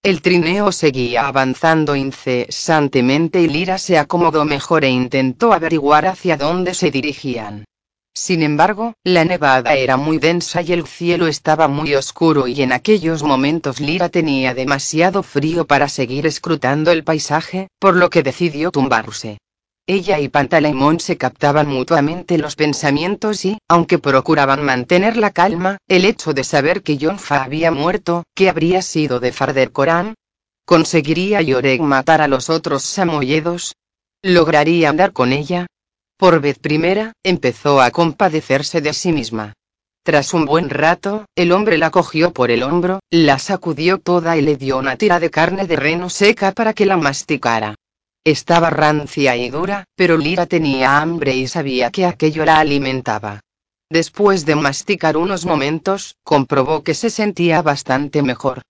El 0.05 0.21
trineo 0.21 0.71
seguía 0.71 1.27
avanzando 1.27 1.97
incesantemente 1.97 3.41
y 3.41 3.49
Lira 3.49 3.79
se 3.79 3.97
acomodó 3.97 4.45
mejor 4.45 4.85
e 4.85 4.91
intentó 4.91 5.55
averiguar 5.55 6.05
hacia 6.05 6.37
dónde 6.37 6.75
se 6.75 6.91
dirigían. 6.91 7.65
Sin 8.13 8.43
embargo, 8.43 8.93
la 9.03 9.25
nevada 9.25 9.73
era 9.73 9.97
muy 9.97 10.19
densa 10.19 10.61
y 10.61 10.75
el 10.75 10.87
cielo 10.87 11.27
estaba 11.27 11.69
muy 11.69 11.95
oscuro 11.95 12.47
y 12.47 12.61
en 12.61 12.73
aquellos 12.73 13.23
momentos 13.23 13.81
Lira 13.81 14.11
tenía 14.11 14.53
demasiado 14.53 15.23
frío 15.23 15.67
para 15.67 15.89
seguir 15.89 16.27
escrutando 16.27 16.91
el 16.91 17.03
paisaje, 17.03 17.69
por 17.79 17.97
lo 17.97 18.11
que 18.11 18.23
decidió 18.23 18.71
tumbarse. 18.71 19.39
Ella 19.87 20.19
y 20.19 20.29
Pantaleimon 20.31 20.99
se 20.99 21.19
captaban 21.19 21.69
mutuamente 21.69 22.39
los 22.39 22.57
pensamientos 22.57 23.45
y, 23.45 23.59
aunque 23.69 23.99
procuraban 23.99 24.65
mantener 24.65 25.19
la 25.19 25.31
calma, 25.31 25.77
el 25.89 26.07
hecho 26.07 26.33
de 26.33 26.43
saber 26.43 26.83
que 26.83 26.97
Jonfa 26.99 27.45
había 27.45 27.71
muerto, 27.71 28.25
¿qué 28.35 28.49
habría 28.49 28.81
sido 28.81 29.21
de 29.21 29.31
Farder 29.31 29.73
Koran? 29.73 30.15
¿Conseguiría 30.65 31.43
Yorek 31.43 31.83
matar 31.83 32.23
a 32.23 32.29
los 32.29 32.49
otros 32.49 32.83
samoyedos? 32.83 33.75
¿Lograría 34.23 34.89
andar 34.89 35.13
con 35.13 35.35
ella? 35.35 35.67
Por 36.17 36.41
vez 36.41 36.59
primera, 36.59 37.13
empezó 37.23 37.83
a 37.83 37.91
compadecerse 37.91 38.81
de 38.81 38.95
sí 38.95 39.13
misma. 39.13 39.53
Tras 40.03 40.33
un 40.33 40.47
buen 40.47 40.71
rato, 40.71 41.27
el 41.35 41.53
hombre 41.53 41.77
la 41.77 41.91
cogió 41.91 42.33
por 42.33 42.51
el 42.51 42.63
hombro, 42.63 43.01
la 43.11 43.39
sacudió 43.39 43.99
toda 43.99 44.39
y 44.39 44.41
le 44.41 44.57
dio 44.57 44.79
una 44.79 44.97
tira 44.97 45.21
de 45.21 45.31
carne 45.31 45.67
de 45.67 45.77
reno 45.77 46.09
seca 46.09 46.53
para 46.53 46.73
que 46.73 46.87
la 46.87 46.97
masticara. 46.97 47.75
Estaba 48.27 48.71
rancia 48.71 49.37
y 49.37 49.51
dura, 49.51 49.85
pero 49.97 50.17
Lira 50.17 50.47
tenía 50.47 50.99
hambre 50.99 51.37
y 51.37 51.47
sabía 51.47 51.91
que 51.91 52.07
aquello 52.07 52.47
la 52.47 52.59
alimentaba. 52.59 53.41
Después 53.91 54.47
de 54.47 54.55
masticar 54.55 55.19
unos 55.19 55.45
momentos, 55.45 56.17
comprobó 56.25 56.83
que 56.83 56.95
se 56.95 57.11
sentía 57.11 57.61
bastante 57.61 58.23
mejor. 58.23 58.63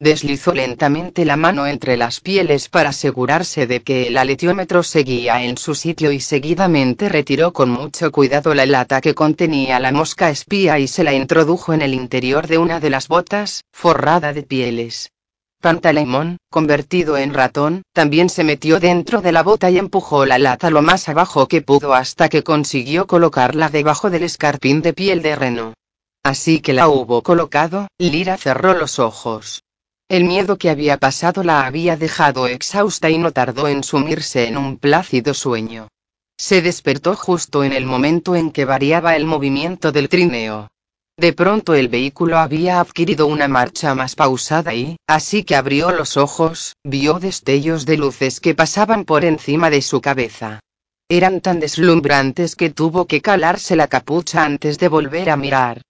Deslizó 0.00 0.54
lentamente 0.54 1.26
la 1.26 1.36
mano 1.36 1.66
entre 1.66 1.98
las 1.98 2.20
pieles 2.20 2.70
para 2.70 2.88
asegurarse 2.88 3.66
de 3.66 3.82
que 3.82 4.08
el 4.08 4.16
aletiómetro 4.16 4.82
seguía 4.82 5.44
en 5.44 5.58
su 5.58 5.74
sitio 5.74 6.10
y 6.10 6.18
seguidamente 6.18 7.10
retiró 7.10 7.52
con 7.52 7.68
mucho 7.68 8.10
cuidado 8.10 8.54
la 8.54 8.64
lata 8.64 9.02
que 9.02 9.14
contenía 9.14 9.78
la 9.78 9.92
mosca 9.92 10.30
espía 10.30 10.78
y 10.78 10.88
se 10.88 11.04
la 11.04 11.12
introdujo 11.12 11.74
en 11.74 11.82
el 11.82 11.92
interior 11.92 12.46
de 12.46 12.56
una 12.56 12.80
de 12.80 12.88
las 12.88 13.08
botas, 13.08 13.62
forrada 13.72 14.32
de 14.32 14.42
pieles. 14.42 15.12
Pantaleimón, 15.62 16.38
convertido 16.50 17.16
en 17.16 17.32
ratón, 17.32 17.82
también 17.92 18.28
se 18.28 18.42
metió 18.42 18.80
dentro 18.80 19.22
de 19.22 19.30
la 19.30 19.44
bota 19.44 19.70
y 19.70 19.78
empujó 19.78 20.26
la 20.26 20.40
lata 20.40 20.70
lo 20.70 20.82
más 20.82 21.08
abajo 21.08 21.46
que 21.46 21.62
pudo 21.62 21.94
hasta 21.94 22.28
que 22.28 22.42
consiguió 22.42 23.06
colocarla 23.06 23.68
debajo 23.68 24.10
del 24.10 24.24
escarpín 24.24 24.82
de 24.82 24.92
piel 24.92 25.22
de 25.22 25.36
reno. 25.36 25.74
Así 26.24 26.58
que 26.58 26.72
la 26.72 26.88
hubo 26.88 27.22
colocado, 27.22 27.86
Lira 27.96 28.36
cerró 28.38 28.74
los 28.74 28.98
ojos. 28.98 29.62
El 30.08 30.24
miedo 30.24 30.58
que 30.58 30.68
había 30.68 30.96
pasado 30.98 31.44
la 31.44 31.64
había 31.64 31.96
dejado 31.96 32.48
exhausta 32.48 33.08
y 33.08 33.18
no 33.18 33.30
tardó 33.30 33.68
en 33.68 33.84
sumirse 33.84 34.48
en 34.48 34.56
un 34.56 34.78
plácido 34.78 35.32
sueño. 35.32 35.86
Se 36.36 36.60
despertó 36.60 37.14
justo 37.14 37.62
en 37.62 37.72
el 37.72 37.86
momento 37.86 38.34
en 38.34 38.50
que 38.50 38.64
variaba 38.64 39.14
el 39.14 39.26
movimiento 39.26 39.92
del 39.92 40.08
trineo. 40.08 40.72
De 41.18 41.32
pronto 41.32 41.74
el 41.74 41.88
vehículo 41.88 42.38
había 42.38 42.80
adquirido 42.80 43.26
una 43.26 43.46
marcha 43.46 43.94
más 43.94 44.16
pausada 44.16 44.74
y, 44.74 44.96
así 45.06 45.44
que 45.44 45.56
abrió 45.56 45.90
los 45.90 46.16
ojos, 46.16 46.74
vio 46.84 47.18
destellos 47.20 47.84
de 47.84 47.98
luces 47.98 48.40
que 48.40 48.54
pasaban 48.54 49.04
por 49.04 49.24
encima 49.24 49.68
de 49.68 49.82
su 49.82 50.00
cabeza. 50.00 50.60
Eran 51.08 51.42
tan 51.42 51.60
deslumbrantes 51.60 52.56
que 52.56 52.70
tuvo 52.70 53.06
que 53.06 53.20
calarse 53.20 53.76
la 53.76 53.88
capucha 53.88 54.44
antes 54.44 54.78
de 54.78 54.88
volver 54.88 55.28
a 55.28 55.36
mirar. 55.36 55.82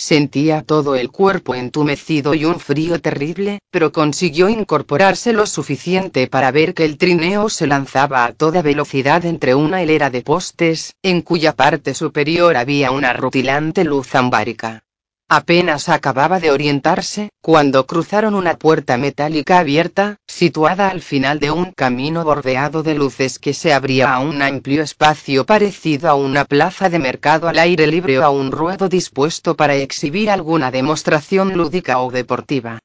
Sentía 0.00 0.62
todo 0.62 0.94
el 0.94 1.10
cuerpo 1.10 1.56
entumecido 1.56 2.32
y 2.32 2.44
un 2.44 2.60
frío 2.60 3.00
terrible, 3.00 3.58
pero 3.72 3.90
consiguió 3.90 4.48
incorporarse 4.48 5.32
lo 5.32 5.44
suficiente 5.44 6.28
para 6.28 6.52
ver 6.52 6.72
que 6.72 6.84
el 6.84 6.96
trineo 6.98 7.48
se 7.48 7.66
lanzaba 7.66 8.24
a 8.24 8.32
toda 8.32 8.62
velocidad 8.62 9.24
entre 9.26 9.56
una 9.56 9.82
hilera 9.82 10.08
de 10.08 10.22
postes, 10.22 10.94
en 11.02 11.22
cuya 11.22 11.52
parte 11.56 11.94
superior 11.94 12.56
había 12.56 12.92
una 12.92 13.12
rutilante 13.12 13.82
luz 13.82 14.14
ambárica. 14.14 14.84
Apenas 15.30 15.90
acababa 15.90 16.40
de 16.40 16.50
orientarse, 16.50 17.28
cuando 17.42 17.86
cruzaron 17.86 18.34
una 18.34 18.56
puerta 18.56 18.96
metálica 18.96 19.58
abierta, 19.58 20.16
situada 20.26 20.88
al 20.88 21.02
final 21.02 21.38
de 21.38 21.50
un 21.50 21.72
camino 21.72 22.24
bordeado 22.24 22.82
de 22.82 22.94
luces 22.94 23.38
que 23.38 23.52
se 23.52 23.74
abría 23.74 24.14
a 24.14 24.20
un 24.20 24.40
amplio 24.40 24.82
espacio 24.82 25.44
parecido 25.44 26.08
a 26.08 26.14
una 26.14 26.46
plaza 26.46 26.88
de 26.88 26.98
mercado 26.98 27.46
al 27.46 27.58
aire 27.58 27.86
libre 27.86 28.18
o 28.18 28.24
a 28.24 28.30
un 28.30 28.50
ruedo 28.50 28.88
dispuesto 28.88 29.54
para 29.54 29.74
exhibir 29.74 30.30
alguna 30.30 30.70
demostración 30.70 31.52
lúdica 31.52 31.98
o 32.00 32.10
deportiva. 32.10 32.78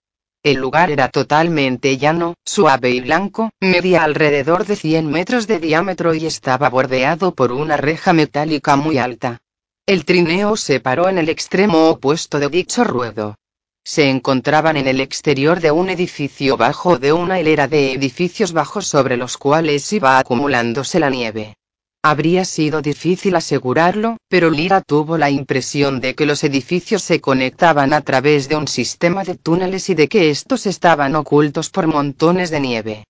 El 0.43 0.57
lugar 0.57 0.91
era 0.91 1.07
totalmente 1.07 1.97
llano, 1.97 2.33
suave 2.43 2.89
y 2.89 2.99
blanco, 2.99 3.51
medía 3.61 4.03
alrededor 4.03 4.65
de 4.65 4.75
100 4.75 5.09
metros 5.09 5.47
de 5.47 5.59
diámetro 5.59 6.13
y 6.13 6.25
estaba 6.25 6.69
bordeado 6.69 7.33
por 7.33 7.53
una 7.53 7.77
reja 7.77 8.11
metálica 8.11 8.75
muy 8.75 8.97
alta. 8.97 9.39
El 9.85 10.05
trineo 10.05 10.55
se 10.55 10.79
paró 10.79 11.09
en 11.09 11.17
el 11.17 11.27
extremo 11.27 11.89
opuesto 11.89 12.39
de 12.39 12.47
dicho 12.47 12.85
ruedo. 12.85 13.35
Se 13.83 14.09
encontraban 14.09 14.77
en 14.77 14.87
el 14.87 15.01
exterior 15.01 15.59
de 15.59 15.71
un 15.71 15.89
edificio 15.89 16.55
bajo 16.55 16.97
de 16.97 17.11
una 17.11 17.41
hilera 17.41 17.67
de 17.67 17.91
edificios 17.91 18.53
bajos 18.53 18.87
sobre 18.87 19.17
los 19.17 19.37
cuales 19.37 19.91
iba 19.91 20.19
acumulándose 20.19 21.01
la 21.01 21.09
nieve. 21.09 21.57
Habría 22.01 22.45
sido 22.45 22.81
difícil 22.81 23.35
asegurarlo, 23.35 24.15
pero 24.29 24.49
Lira 24.49 24.79
tuvo 24.79 25.17
la 25.17 25.29
impresión 25.29 25.99
de 25.99 26.15
que 26.15 26.25
los 26.25 26.45
edificios 26.45 27.03
se 27.03 27.19
conectaban 27.19 27.91
a 27.91 27.99
través 27.99 28.47
de 28.47 28.55
un 28.55 28.69
sistema 28.69 29.25
de 29.25 29.35
túneles 29.35 29.89
y 29.89 29.95
de 29.95 30.07
que 30.07 30.29
estos 30.29 30.65
estaban 30.65 31.13
ocultos 31.17 31.69
por 31.69 31.87
montones 31.87 32.51
de 32.51 32.59
nieve. 32.61 33.03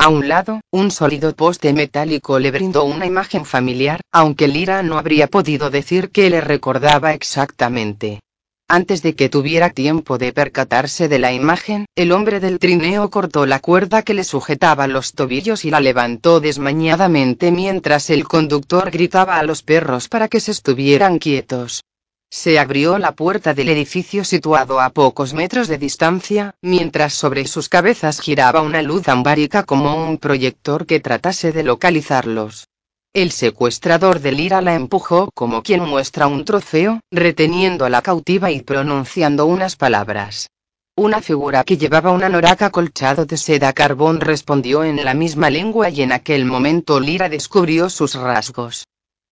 A 0.00 0.10
un 0.10 0.28
lado, 0.28 0.60
un 0.70 0.92
sólido 0.92 1.34
poste 1.34 1.72
metálico 1.72 2.38
le 2.38 2.52
brindó 2.52 2.84
una 2.84 3.04
imagen 3.04 3.44
familiar, 3.44 4.00
aunque 4.12 4.46
Lira 4.46 4.84
no 4.84 4.96
habría 4.96 5.26
podido 5.26 5.70
decir 5.70 6.10
que 6.10 6.30
le 6.30 6.40
recordaba 6.40 7.14
exactamente. 7.14 8.20
Antes 8.68 9.02
de 9.02 9.16
que 9.16 9.28
tuviera 9.28 9.70
tiempo 9.70 10.16
de 10.16 10.32
percatarse 10.32 11.08
de 11.08 11.18
la 11.18 11.32
imagen, 11.32 11.86
el 11.96 12.12
hombre 12.12 12.38
del 12.38 12.60
trineo 12.60 13.10
cortó 13.10 13.44
la 13.44 13.58
cuerda 13.58 14.02
que 14.02 14.14
le 14.14 14.22
sujetaba 14.22 14.86
los 14.86 15.14
tobillos 15.14 15.64
y 15.64 15.70
la 15.70 15.80
levantó 15.80 16.38
desmañadamente 16.38 17.50
mientras 17.50 18.08
el 18.08 18.22
conductor 18.22 18.92
gritaba 18.92 19.38
a 19.38 19.42
los 19.42 19.64
perros 19.64 20.08
para 20.08 20.28
que 20.28 20.38
se 20.38 20.52
estuvieran 20.52 21.18
quietos. 21.18 21.82
Se 22.30 22.58
abrió 22.58 22.98
la 22.98 23.12
puerta 23.12 23.54
del 23.54 23.70
edificio 23.70 24.22
situado 24.22 24.80
a 24.80 24.90
pocos 24.90 25.32
metros 25.32 25.66
de 25.66 25.78
distancia, 25.78 26.54
mientras 26.60 27.14
sobre 27.14 27.46
sus 27.46 27.70
cabezas 27.70 28.20
giraba 28.20 28.60
una 28.60 28.82
luz 28.82 29.08
ambárica 29.08 29.62
como 29.62 30.06
un 30.06 30.18
proyector 30.18 30.84
que 30.84 31.00
tratase 31.00 31.52
de 31.52 31.62
localizarlos. 31.62 32.68
El 33.14 33.30
secuestrador 33.30 34.20
de 34.20 34.32
Lira 34.32 34.60
la 34.60 34.74
empujó 34.74 35.30
como 35.34 35.62
quien 35.62 35.80
muestra 35.80 36.26
un 36.26 36.44
trofeo, 36.44 37.00
reteniendo 37.10 37.86
a 37.86 37.90
la 37.90 38.02
cautiva 38.02 38.50
y 38.50 38.60
pronunciando 38.60 39.46
unas 39.46 39.76
palabras. 39.76 40.50
Una 40.96 41.22
figura 41.22 41.64
que 41.64 41.78
llevaba 41.78 42.12
un 42.12 42.22
anorak 42.22 42.70
colchado 42.70 43.24
de 43.24 43.38
seda 43.38 43.72
carbón 43.72 44.20
respondió 44.20 44.84
en 44.84 45.02
la 45.02 45.14
misma 45.14 45.48
lengua 45.48 45.88
y 45.88 46.02
en 46.02 46.12
aquel 46.12 46.44
momento 46.44 47.00
Lira 47.00 47.30
descubrió 47.30 47.88
sus 47.88 48.14
rasgos. 48.14 48.84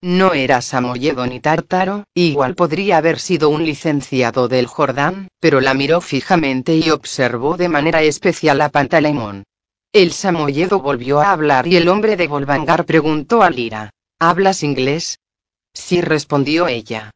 No 0.06 0.34
era 0.34 0.62
samoyedo 0.62 1.26
ni 1.26 1.40
tártaro, 1.40 2.04
igual 2.14 2.54
podría 2.54 2.98
haber 2.98 3.18
sido 3.18 3.48
un 3.48 3.64
licenciado 3.64 4.46
del 4.46 4.68
Jordán, 4.68 5.26
pero 5.40 5.60
la 5.60 5.74
miró 5.74 6.00
fijamente 6.00 6.76
y 6.76 6.90
observó 6.90 7.56
de 7.56 7.68
manera 7.68 8.02
especial 8.02 8.60
a 8.60 8.68
Pantaleimón. 8.68 9.42
El 9.92 10.12
samoyedo 10.12 10.78
volvió 10.78 11.20
a 11.20 11.32
hablar 11.32 11.66
y 11.66 11.74
el 11.74 11.88
hombre 11.88 12.16
de 12.16 12.28
Volvangar 12.28 12.84
preguntó 12.84 13.42
a 13.42 13.50
Lira. 13.50 13.90
¿Hablas 14.20 14.62
inglés? 14.62 15.18
Sí 15.74 16.00
respondió 16.00 16.68
ella. 16.68 17.10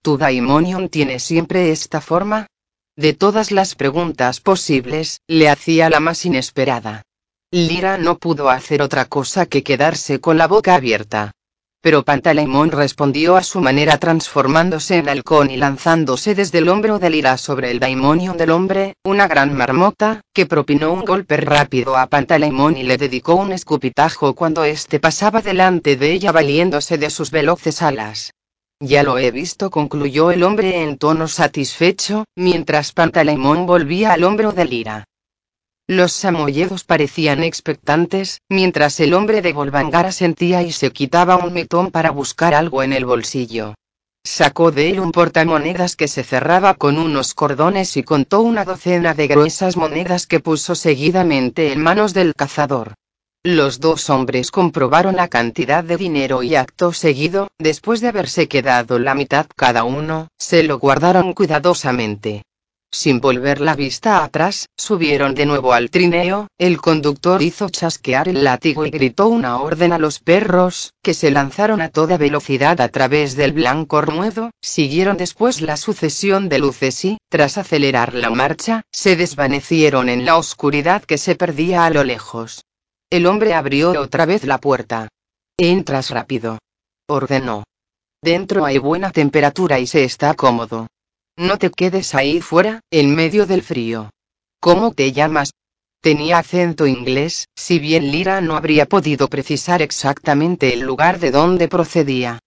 ¿Tu 0.00 0.16
daimonion 0.16 0.88
tiene 0.88 1.18
siempre 1.18 1.72
esta 1.72 2.00
forma? 2.00 2.46
De 2.94 3.12
todas 3.12 3.50
las 3.50 3.74
preguntas 3.74 4.40
posibles, 4.40 5.20
le 5.26 5.48
hacía 5.48 5.90
la 5.90 5.98
más 5.98 6.24
inesperada. 6.24 7.02
Lira 7.50 7.98
no 7.98 8.18
pudo 8.18 8.50
hacer 8.50 8.82
otra 8.82 9.06
cosa 9.06 9.46
que 9.46 9.64
quedarse 9.64 10.20
con 10.20 10.38
la 10.38 10.46
boca 10.46 10.76
abierta. 10.76 11.32
Pero 11.86 12.02
Pantaleimon 12.02 12.72
respondió 12.72 13.36
a 13.36 13.44
su 13.44 13.60
manera 13.60 13.96
transformándose 13.98 14.96
en 14.96 15.08
halcón 15.08 15.52
y 15.52 15.56
lanzándose 15.56 16.34
desde 16.34 16.58
el 16.58 16.68
hombro 16.68 16.98
de 16.98 17.10
Lira 17.10 17.38
sobre 17.38 17.70
el 17.70 17.78
daimonion 17.78 18.36
del 18.36 18.50
hombre, 18.50 18.94
una 19.04 19.28
gran 19.28 19.56
marmota, 19.56 20.20
que 20.34 20.46
propinó 20.46 20.92
un 20.92 21.04
golpe 21.04 21.36
rápido 21.36 21.96
a 21.96 22.08
Pantaleimon 22.08 22.76
y 22.76 22.82
le 22.82 22.96
dedicó 22.96 23.36
un 23.36 23.52
escupitajo 23.52 24.34
cuando 24.34 24.64
éste 24.64 24.98
pasaba 24.98 25.42
delante 25.42 25.94
de 25.94 26.10
ella 26.10 26.32
valiéndose 26.32 26.98
de 26.98 27.08
sus 27.08 27.30
veloces 27.30 27.80
alas. 27.82 28.32
Ya 28.80 29.04
lo 29.04 29.16
he 29.16 29.30
visto, 29.30 29.70
concluyó 29.70 30.32
el 30.32 30.42
hombre 30.42 30.82
en 30.82 30.98
tono 30.98 31.28
satisfecho, 31.28 32.24
mientras 32.34 32.90
Pantaleimón 32.90 33.64
volvía 33.64 34.12
al 34.12 34.24
hombro 34.24 34.50
de 34.50 34.64
Lira. 34.64 35.04
Los 35.88 36.10
samoyedos 36.10 36.82
parecían 36.82 37.44
expectantes, 37.44 38.40
mientras 38.48 38.98
el 38.98 39.14
hombre 39.14 39.40
de 39.40 39.52
Volvangara 39.52 40.10
sentía 40.10 40.62
y 40.62 40.72
se 40.72 40.90
quitaba 40.90 41.36
un 41.36 41.52
metón 41.52 41.92
para 41.92 42.10
buscar 42.10 42.54
algo 42.54 42.82
en 42.82 42.92
el 42.92 43.04
bolsillo. 43.04 43.74
Sacó 44.24 44.72
de 44.72 44.90
él 44.90 44.98
un 44.98 45.12
portamonedas 45.12 45.94
que 45.94 46.08
se 46.08 46.24
cerraba 46.24 46.74
con 46.74 46.98
unos 46.98 47.34
cordones 47.34 47.96
y 47.96 48.02
contó 48.02 48.40
una 48.40 48.64
docena 48.64 49.14
de 49.14 49.28
gruesas 49.28 49.76
monedas 49.76 50.26
que 50.26 50.40
puso 50.40 50.74
seguidamente 50.74 51.72
en 51.72 51.80
manos 51.80 52.12
del 52.12 52.34
cazador. 52.34 52.94
Los 53.44 53.78
dos 53.78 54.10
hombres 54.10 54.50
comprobaron 54.50 55.14
la 55.14 55.28
cantidad 55.28 55.84
de 55.84 55.96
dinero 55.96 56.42
y 56.42 56.56
acto 56.56 56.92
seguido, 56.92 57.46
después 57.60 58.00
de 58.00 58.08
haberse 58.08 58.48
quedado 58.48 58.98
la 58.98 59.14
mitad 59.14 59.46
cada 59.54 59.84
uno, 59.84 60.26
se 60.36 60.64
lo 60.64 60.80
guardaron 60.80 61.32
cuidadosamente. 61.32 62.42
Sin 62.92 63.20
volver 63.20 63.60
la 63.60 63.74
vista 63.74 64.22
atrás, 64.22 64.68
subieron 64.76 65.34
de 65.34 65.44
nuevo 65.44 65.72
al 65.72 65.90
trineo, 65.90 66.48
el 66.56 66.80
conductor 66.80 67.42
hizo 67.42 67.68
chasquear 67.68 68.28
el 68.28 68.44
látigo 68.44 68.86
y 68.86 68.90
gritó 68.90 69.28
una 69.28 69.58
orden 69.60 69.92
a 69.92 69.98
los 69.98 70.20
perros, 70.20 70.92
que 71.02 71.12
se 71.12 71.30
lanzaron 71.30 71.80
a 71.80 71.90
toda 71.90 72.16
velocidad 72.16 72.80
a 72.80 72.88
través 72.88 73.36
del 73.36 73.52
blanco 73.52 74.00
ruedo, 74.00 74.50
siguieron 74.62 75.16
después 75.16 75.60
la 75.60 75.76
sucesión 75.76 76.48
de 76.48 76.58
luces 76.58 77.04
y, 77.04 77.18
tras 77.28 77.58
acelerar 77.58 78.14
la 78.14 78.30
marcha, 78.30 78.82
se 78.92 79.16
desvanecieron 79.16 80.08
en 80.08 80.24
la 80.24 80.36
oscuridad 80.36 81.04
que 81.04 81.18
se 81.18 81.34
perdía 81.34 81.84
a 81.84 81.90
lo 81.90 82.04
lejos. 82.04 82.64
El 83.10 83.26
hombre 83.26 83.54
abrió 83.54 84.00
otra 84.00 84.26
vez 84.26 84.44
la 84.44 84.58
puerta. 84.58 85.08
Entras 85.58 86.10
rápido. 86.10 86.58
Ordenó. 87.08 87.64
Dentro 88.22 88.64
hay 88.64 88.78
buena 88.78 89.10
temperatura 89.10 89.78
y 89.78 89.86
se 89.86 90.04
está 90.04 90.34
cómodo. 90.34 90.86
No 91.36 91.58
te 91.58 91.70
quedes 91.70 92.14
ahí 92.14 92.40
fuera, 92.40 92.80
en 92.90 93.14
medio 93.14 93.44
del 93.46 93.62
frío. 93.62 94.10
¿Cómo 94.58 94.92
te 94.92 95.12
llamas? 95.12 95.50
Tenía 96.00 96.38
acento 96.38 96.86
inglés, 96.86 97.48
si 97.54 97.78
bien 97.78 98.10
Lira 98.10 98.40
no 98.40 98.56
habría 98.56 98.86
podido 98.86 99.28
precisar 99.28 99.82
exactamente 99.82 100.72
el 100.72 100.80
lugar 100.80 101.18
de 101.18 101.30
donde 101.30 101.68
procedía. 101.68 102.38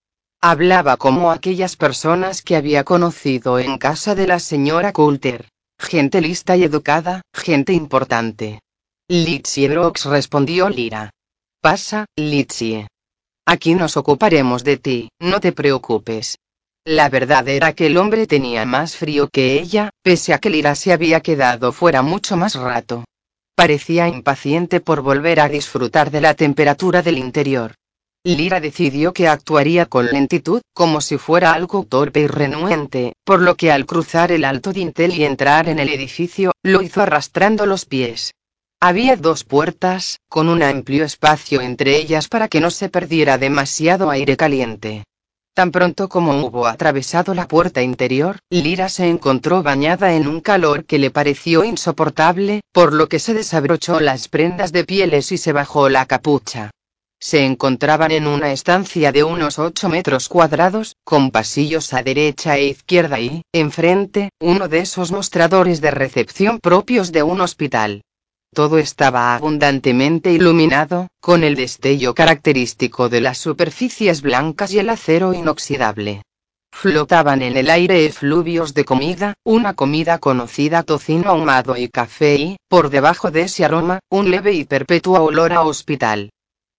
Hablaba 0.42 0.98
como 0.98 1.32
aquellas 1.32 1.76
personas 1.76 2.42
que 2.42 2.56
había 2.56 2.84
conocido 2.84 3.60
en 3.60 3.78
casa 3.78 4.16
de 4.16 4.26
la 4.26 4.40
señora 4.40 4.92
Coulter. 4.94 5.50
Gente 5.78 6.22
lista 6.22 6.58
y 6.58 6.64
educada, 6.64 7.22
gente 7.34 7.74
importante. 7.74 8.62
Litsie 9.08 9.70
Brox 9.70 10.06
respondió 10.06 10.70
Lira. 10.70 11.12
Pasa, 11.62 12.06
Litsie. 12.16 12.88
Aquí 13.46 13.76
nos 13.76 13.98
ocuparemos 13.98 14.64
de 14.64 14.78
ti, 14.78 15.10
no 15.20 15.40
te 15.40 15.52
preocupes. 15.52 16.38
La 16.92 17.08
verdad 17.08 17.48
era 17.48 17.74
que 17.74 17.86
el 17.86 17.98
hombre 17.98 18.26
tenía 18.26 18.66
más 18.66 18.96
frío 18.96 19.30
que 19.30 19.60
ella, 19.60 19.92
pese 20.02 20.34
a 20.34 20.40
que 20.40 20.50
Lira 20.50 20.74
se 20.74 20.92
había 20.92 21.20
quedado 21.20 21.72
fuera 21.72 22.02
mucho 22.02 22.36
más 22.36 22.56
rato. 22.56 23.06
Parecía 23.54 24.08
impaciente 24.08 24.80
por 24.80 25.02
volver 25.04 25.40
a 25.40 25.50
disfrutar 25.50 26.10
de 26.10 26.20
la 26.20 26.34
temperatura 26.34 27.04
del 27.04 27.20
interior. 27.20 27.76
Lira 28.24 28.60
decidió 28.60 29.14
que 29.14 29.28
actuaría 29.28 29.86
con 29.86 30.08
lentitud, 30.08 30.62
como 30.74 31.00
si 31.00 31.20
fuera 31.20 31.54
algo 31.54 31.84
torpe 31.84 32.22
y 32.22 32.28
renuente, 32.28 33.14
por 33.24 33.40
lo 33.40 33.54
que 33.54 33.72
al 33.72 33.86
cruzar 33.86 34.32
el 34.32 34.44
alto 34.44 34.74
dintel 34.74 35.14
y 35.14 35.26
entrar 35.26 35.70
en 35.70 35.78
el 35.78 35.90
edificio, 35.90 36.54
lo 36.64 36.82
hizo 36.82 37.04
arrastrando 37.04 37.68
los 37.68 37.86
pies. 37.86 38.34
Había 38.80 39.16
dos 39.16 39.44
puertas, 39.44 40.18
con 40.28 40.50
un 40.50 40.64
amplio 40.64 41.06
espacio 41.06 41.62
entre 41.62 41.98
ellas 41.98 42.28
para 42.28 42.48
que 42.48 42.62
no 42.62 42.72
se 42.72 42.90
perdiera 42.90 43.38
demasiado 43.38 44.10
aire 44.10 44.36
caliente. 44.36 45.04
Tan 45.60 45.72
pronto 45.72 46.08
como 46.08 46.42
hubo 46.46 46.68
atravesado 46.68 47.34
la 47.34 47.46
puerta 47.46 47.82
interior, 47.82 48.38
Lira 48.50 48.88
se 48.88 49.10
encontró 49.10 49.62
bañada 49.62 50.14
en 50.14 50.26
un 50.26 50.40
calor 50.40 50.86
que 50.86 51.00
le 51.00 51.12
pareció 51.12 51.66
insoportable, 51.66 52.62
por 52.72 52.94
lo 52.94 53.10
que 53.10 53.20
se 53.20 53.34
desabrochó 53.34 54.00
las 54.00 54.30
prendas 54.30 54.72
de 54.72 54.86
pieles 54.86 55.34
y 55.34 55.38
se 55.38 55.52
bajó 55.52 55.90
la 55.90 56.06
capucha. 56.06 56.72
Se 57.20 57.44
encontraban 57.44 58.12
en 58.12 58.26
una 58.26 58.54
estancia 58.54 59.12
de 59.12 59.26
unos 59.26 59.60
8 59.60 59.90
metros 59.90 60.30
cuadrados, 60.30 60.96
con 61.04 61.30
pasillos 61.30 61.94
a 61.94 62.04
derecha 62.04 62.56
e 62.56 62.68
izquierda 62.68 63.20
y, 63.20 63.42
enfrente, 63.52 64.30
uno 64.40 64.70
de 64.70 64.80
esos 64.80 65.12
mostradores 65.12 65.82
de 65.82 65.92
recepción 65.92 66.60
propios 66.60 67.12
de 67.12 67.24
un 67.24 67.42
hospital. 67.42 68.04
Todo 68.54 68.80
estaba 68.80 69.36
abundantemente 69.36 70.32
iluminado, 70.32 71.08
con 71.22 71.44
el 71.44 71.56
destello 71.56 72.16
característico 72.16 73.08
de 73.08 73.22
las 73.22 73.38
superficies 73.38 74.22
blancas 74.22 74.74
y 74.74 74.80
el 74.80 74.90
acero 74.90 75.34
inoxidable. 75.34 76.24
Flotaban 76.72 77.42
en 77.42 77.58
el 77.58 77.70
aire 77.70 78.06
efluvios 78.06 78.74
de 78.74 78.86
comida, 78.86 79.34
una 79.44 79.74
comida 79.74 80.18
conocida 80.18 80.84
tocino 80.84 81.30
ahumado 81.30 81.78
y 81.78 81.90
café 81.90 82.36
y, 82.36 82.58
por 82.68 82.90
debajo 82.90 83.32
de 83.32 83.42
ese 83.42 83.66
aroma, 83.66 84.00
un 84.10 84.32
leve 84.32 84.54
y 84.54 84.66
perpetuo 84.66 85.22
olor 85.22 85.54
a 85.54 85.62
hospital. 85.62 86.32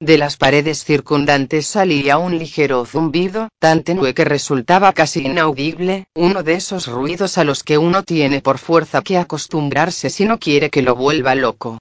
De 0.03 0.17
las 0.17 0.39
paredes 0.39 0.83
circundantes 0.83 1.67
salía 1.67 2.17
un 2.17 2.39
ligero 2.39 2.87
zumbido, 2.87 3.51
tan 3.59 3.83
tenue 3.83 4.15
que 4.15 4.25
resultaba 4.25 4.95
casi 4.95 5.27
inaudible, 5.27 6.07
uno 6.15 6.43
de 6.43 6.55
esos 6.55 6.87
ruidos 6.87 7.37
a 7.37 7.45
los 7.45 7.63
que 7.63 7.77
uno 7.77 8.03
tiene 8.03 8.41
por 8.41 8.57
fuerza 8.57 9.03
que 9.03 9.19
acostumbrarse 9.19 10.09
si 10.09 10.25
no 10.25 10.39
quiere 10.39 10.71
que 10.71 10.81
lo 10.81 10.97
vuelva 10.97 11.35
loco. 11.35 11.81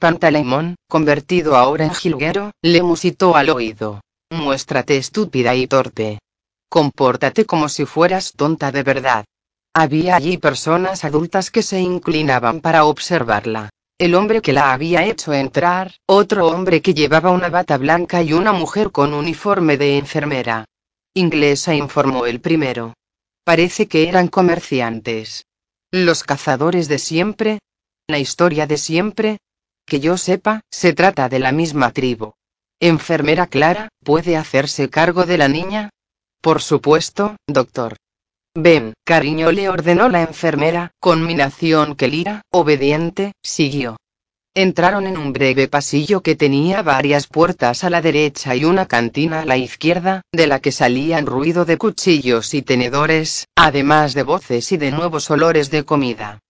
Pantaleimón, 0.00 0.76
convertido 0.88 1.56
ahora 1.56 1.84
en 1.84 1.92
jilguero, 1.92 2.52
le 2.62 2.82
musitó 2.82 3.36
al 3.36 3.50
oído. 3.50 4.00
Muéstrate 4.30 4.96
estúpida 4.96 5.54
y 5.54 5.66
torpe. 5.66 6.20
Compórtate 6.70 7.44
como 7.44 7.68
si 7.68 7.84
fueras 7.84 8.32
tonta 8.32 8.72
de 8.72 8.82
verdad. 8.82 9.26
Había 9.74 10.16
allí 10.16 10.38
personas 10.38 11.04
adultas 11.04 11.50
que 11.50 11.62
se 11.62 11.80
inclinaban 11.80 12.62
para 12.62 12.86
observarla 12.86 13.68
el 13.98 14.14
hombre 14.14 14.40
que 14.40 14.52
la 14.52 14.72
había 14.72 15.04
hecho 15.04 15.32
entrar, 15.32 15.96
otro 16.06 16.46
hombre 16.46 16.80
que 16.80 16.94
llevaba 16.94 17.30
una 17.30 17.48
bata 17.48 17.76
blanca 17.76 18.22
y 18.22 18.32
una 18.32 18.52
mujer 18.52 18.92
con 18.92 19.12
uniforme 19.12 19.76
de 19.76 19.98
enfermera. 19.98 20.64
Inglesa 21.14 21.74
informó 21.74 22.24
el 22.26 22.40
primero. 22.40 22.94
Parece 23.44 23.88
que 23.88 24.08
eran 24.08 24.28
comerciantes. 24.28 25.46
Los 25.90 26.22
cazadores 26.22 26.86
de 26.86 26.98
siempre. 26.98 27.58
La 28.06 28.18
historia 28.18 28.68
de 28.68 28.76
siempre. 28.76 29.38
Que 29.84 29.98
yo 29.98 30.16
sepa, 30.16 30.60
se 30.70 30.92
trata 30.92 31.28
de 31.28 31.40
la 31.40 31.50
misma 31.50 31.90
tribu. 31.90 32.34
Enfermera 32.78 33.48
Clara, 33.48 33.88
¿puede 34.04 34.36
hacerse 34.36 34.88
cargo 34.90 35.26
de 35.26 35.38
la 35.38 35.48
niña? 35.48 35.90
Por 36.40 36.62
supuesto, 36.62 37.36
doctor. 37.48 37.96
Ven, 38.60 38.94
cariño, 39.04 39.52
le 39.52 39.68
ordenó 39.68 40.08
la 40.08 40.22
enfermera, 40.22 40.90
conminación 40.98 41.94
que 41.94 42.08
Lira, 42.08 42.42
obediente, 42.50 43.30
siguió. 43.40 43.96
Entraron 44.52 45.06
en 45.06 45.16
un 45.16 45.32
breve 45.32 45.68
pasillo 45.68 46.22
que 46.22 46.34
tenía 46.34 46.82
varias 46.82 47.28
puertas 47.28 47.84
a 47.84 47.90
la 47.90 48.02
derecha 48.02 48.56
y 48.56 48.64
una 48.64 48.86
cantina 48.86 49.42
a 49.42 49.44
la 49.44 49.56
izquierda, 49.56 50.22
de 50.32 50.48
la 50.48 50.58
que 50.58 50.72
salían 50.72 51.26
ruido 51.26 51.64
de 51.66 51.78
cuchillos 51.78 52.52
y 52.52 52.62
tenedores, 52.62 53.46
además 53.54 54.14
de 54.14 54.24
voces 54.24 54.72
y 54.72 54.76
de 54.76 54.90
nuevos 54.90 55.30
olores 55.30 55.70
de 55.70 55.84
comida. 55.84 56.40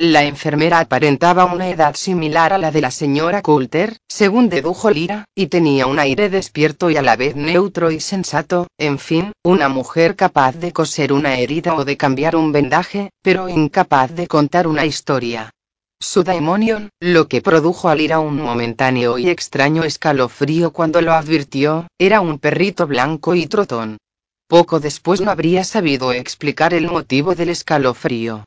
La 0.00 0.22
enfermera 0.22 0.78
aparentaba 0.78 1.46
una 1.46 1.70
edad 1.70 1.96
similar 1.96 2.52
a 2.52 2.58
la 2.58 2.70
de 2.70 2.80
la 2.80 2.92
señora 2.92 3.42
Coulter, 3.42 3.96
según 4.06 4.48
dedujo 4.48 4.92
Lira, 4.92 5.24
y 5.34 5.48
tenía 5.48 5.88
un 5.88 5.98
aire 5.98 6.30
despierto 6.30 6.88
y 6.88 6.96
a 6.96 7.02
la 7.02 7.16
vez 7.16 7.34
neutro 7.34 7.90
y 7.90 7.98
sensato, 7.98 8.68
en 8.78 9.00
fin, 9.00 9.32
una 9.42 9.68
mujer 9.68 10.14
capaz 10.14 10.52
de 10.52 10.72
coser 10.72 11.12
una 11.12 11.40
herida 11.40 11.74
o 11.74 11.84
de 11.84 11.96
cambiar 11.96 12.36
un 12.36 12.52
vendaje, 12.52 13.10
pero 13.22 13.48
incapaz 13.48 14.14
de 14.14 14.28
contar 14.28 14.68
una 14.68 14.86
historia. 14.86 15.50
Su 15.98 16.22
daimonion, 16.22 16.90
lo 17.00 17.26
que 17.26 17.42
produjo 17.42 17.88
a 17.88 17.96
Lira 17.96 18.20
un 18.20 18.40
momentáneo 18.40 19.18
y 19.18 19.28
extraño 19.28 19.82
escalofrío 19.82 20.72
cuando 20.72 21.02
lo 21.02 21.12
advirtió, 21.12 21.88
era 21.98 22.20
un 22.20 22.38
perrito 22.38 22.86
blanco 22.86 23.34
y 23.34 23.48
trotón. 23.48 23.98
Poco 24.46 24.78
después 24.78 25.20
no 25.20 25.32
habría 25.32 25.64
sabido 25.64 26.12
explicar 26.12 26.72
el 26.72 26.86
motivo 26.86 27.34
del 27.34 27.48
escalofrío. 27.48 28.44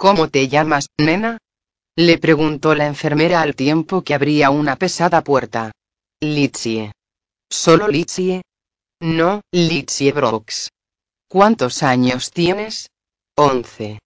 ¿Cómo 0.00 0.30
te 0.30 0.48
llamas, 0.48 0.86
nena? 0.96 1.36
Le 1.94 2.16
preguntó 2.16 2.74
la 2.74 2.86
enfermera 2.86 3.42
al 3.42 3.54
tiempo 3.54 4.00
que 4.00 4.14
abría 4.14 4.48
una 4.48 4.76
pesada 4.76 5.22
puerta. 5.22 5.72
Litsie. 6.22 6.92
¿Solo 7.50 7.86
Litsie? 7.86 8.40
No, 9.02 9.42
Litsie 9.52 10.12
Brooks. 10.12 10.70
¿Cuántos 11.28 11.82
años 11.82 12.30
tienes? 12.30 12.88
Once. 13.36 13.98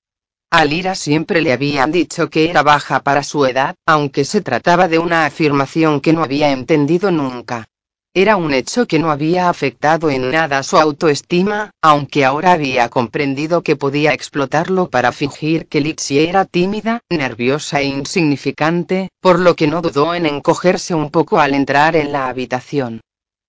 A 0.50 0.64
Lira 0.64 0.96
siempre 0.96 1.40
le 1.42 1.52
habían 1.52 1.92
dicho 1.92 2.28
que 2.28 2.50
era 2.50 2.64
baja 2.64 3.04
para 3.04 3.22
su 3.22 3.46
edad, 3.46 3.76
aunque 3.86 4.24
se 4.24 4.40
trataba 4.40 4.88
de 4.88 4.98
una 4.98 5.26
afirmación 5.26 6.00
que 6.00 6.12
no 6.12 6.24
había 6.24 6.50
entendido 6.50 7.12
nunca. 7.12 7.68
Era 8.16 8.36
un 8.36 8.54
hecho 8.54 8.86
que 8.86 9.00
no 9.00 9.10
había 9.10 9.48
afectado 9.48 10.08
en 10.08 10.30
nada 10.30 10.62
su 10.62 10.76
autoestima, 10.76 11.72
aunque 11.82 12.24
ahora 12.24 12.52
había 12.52 12.88
comprendido 12.88 13.62
que 13.62 13.74
podía 13.74 14.12
explotarlo 14.12 14.88
para 14.88 15.10
fingir 15.10 15.66
que 15.66 15.80
Litsie 15.80 16.28
era 16.28 16.44
tímida, 16.44 17.00
nerviosa 17.10 17.80
e 17.80 17.86
insignificante, 17.86 19.08
por 19.20 19.40
lo 19.40 19.56
que 19.56 19.66
no 19.66 19.82
dudó 19.82 20.14
en 20.14 20.26
encogerse 20.26 20.94
un 20.94 21.10
poco 21.10 21.40
al 21.40 21.54
entrar 21.54 21.96
en 21.96 22.12
la 22.12 22.28
habitación. 22.28 23.00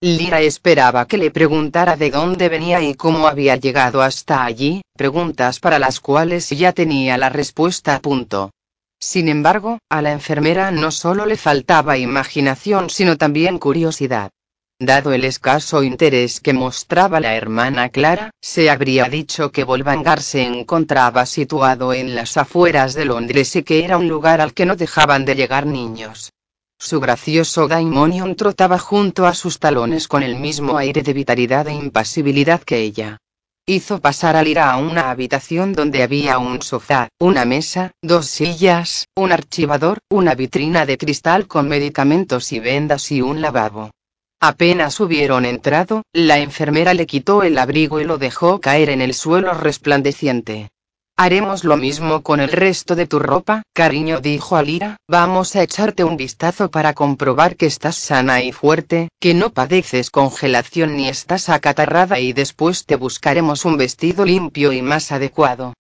Lira 0.02 0.42
esperaba 0.42 1.06
que 1.06 1.20
le 1.20 1.30
preguntara 1.30 1.96
de 1.96 2.10
dónde 2.10 2.50
venía 2.50 2.82
y 2.82 2.96
cómo 2.96 3.28
había 3.28 3.58
llegado 3.58 4.02
hasta 4.02 4.46
allí, 4.46 4.82
preguntas 4.98 5.60
para 5.60 5.78
las 5.78 6.00
cuales 6.00 6.50
ya 6.50 6.74
tenía 6.74 7.20
la 7.20 7.30
respuesta 7.30 7.94
a 7.94 8.00
punto. 8.02 8.50
Sin 9.00 9.28
embargo, 9.28 9.78
a 9.92 10.02
la 10.02 10.12
enfermera 10.12 10.72
no 10.72 10.90
solo 10.90 11.28
le 11.28 11.38
faltaba 11.38 12.00
imaginación 12.00 12.90
sino 12.90 13.16
también 13.16 13.60
curiosidad. 13.60 14.32
Dado 14.80 15.14
el 15.14 15.24
escaso 15.24 15.84
interés 15.84 16.42
que 16.42 16.52
mostraba 16.52 17.22
la 17.22 17.36
hermana 17.36 17.88
Clara, 17.88 18.32
se 18.42 18.70
habría 18.70 19.06
dicho 19.06 19.50
que 19.50 19.64
Volvangar 19.64 20.22
se 20.22 20.44
encontraba 20.44 21.26
situado 21.26 21.94
en 21.94 22.14
las 22.14 22.36
afueras 22.36 22.94
de 22.94 23.06
Londres 23.06 23.56
y 23.56 23.64
que 23.64 23.86
era 23.86 23.98
un 23.98 24.10
lugar 24.10 24.42
al 24.42 24.54
que 24.54 24.66
no 24.66 24.76
dejaban 24.76 25.24
de 25.24 25.36
llegar 25.36 25.66
niños. 25.66 26.34
Su 26.78 27.00
gracioso 27.00 27.70
Daimonion 27.70 28.36
trotaba 28.36 28.78
junto 28.78 29.26
a 29.26 29.34
sus 29.34 29.60
talones 29.60 30.10
con 30.10 30.24
el 30.24 30.36
mismo 30.36 30.78
aire 30.78 31.04
de 31.04 31.14
vitalidad 31.14 31.70
e 31.70 31.74
impasibilidad 31.74 32.62
que 32.62 32.80
ella. 32.80 33.20
Hizo 33.66 34.02
pasar 34.02 34.36
a 34.36 34.44
Lira 34.44 34.70
a 34.70 34.76
una 34.76 35.10
habitación 35.10 35.72
donde 35.72 36.04
había 36.04 36.38
un 36.38 36.62
sofá, 36.62 37.08
una 37.18 37.46
mesa, 37.46 37.92
dos 38.02 38.26
sillas, 38.26 39.08
un 39.16 39.32
archivador, 39.32 40.00
una 40.10 40.36
vitrina 40.36 40.86
de 40.86 40.98
cristal 40.98 41.48
con 41.48 41.70
medicamentos 41.70 42.52
y 42.52 42.60
vendas 42.60 43.10
y 43.14 43.22
un 43.22 43.42
lavabo. 43.42 43.92
Apenas 44.40 45.00
hubieron 45.00 45.46
entrado, 45.46 46.04
la 46.14 46.40
enfermera 46.40 46.94
le 46.94 47.08
quitó 47.08 47.44
el 47.44 47.58
abrigo 47.58 48.00
y 48.00 48.04
lo 48.04 48.18
dejó 48.18 48.62
caer 48.62 48.90
en 48.90 49.02
el 49.02 49.14
suelo 49.14 49.54
resplandeciente. 49.54 50.70
Haremos 51.18 51.64
lo 51.64 51.78
mismo 51.78 52.24
con 52.24 52.42
el 52.42 52.50
resto 52.50 52.94
de 52.94 53.08
tu 53.08 53.20
ropa, 53.20 53.64
cariño, 53.74 54.20
dijo 54.20 54.58
Alira, 54.58 54.98
vamos 55.08 55.56
a 55.56 55.64
echarte 55.64 56.04
un 56.04 56.18
vistazo 56.18 56.70
para 56.70 56.94
comprobar 56.94 57.56
que 57.56 57.68
estás 57.68 57.96
sana 57.96 58.44
y 58.44 58.52
fuerte, 58.52 59.08
que 59.22 59.34
no 59.34 59.52
padeces 59.52 60.12
congelación 60.12 60.98
ni 60.98 61.08
estás 61.08 61.48
acatarrada 61.48 62.20
y 62.20 62.34
después 62.34 62.86
te 62.86 62.98
buscaremos 62.98 63.64
un 63.64 63.78
vestido 63.78 64.26
limpio 64.26 64.74
y 64.74 64.82
más 64.82 65.14
adecuado. 65.14 65.74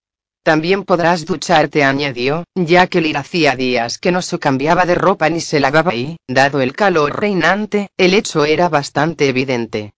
También 0.45 0.84
podrás 0.84 1.25
ducharte, 1.25 1.84
añadió, 1.84 2.43
ya 2.53 2.86
que 2.86 3.01
Lira 3.01 3.21
hacía 3.21 3.55
días 3.55 3.97
que 3.97 4.12
no 4.12 4.21
se 4.21 4.38
cambiaba 4.38 4.86
de 4.86 4.93
ropa 4.93 5.27
ni 5.27 5.41
se 5.41 5.60
lavaba 5.60 5.95
y, 5.95 6.17
dado 6.27 6.62
el 6.62 6.73
calor 6.73 7.19
reinante, 7.19 7.89
el 7.97 8.13
hecho 8.13 8.45
era 8.45 8.69
bastante 8.69 9.27
evidente. 9.27 9.93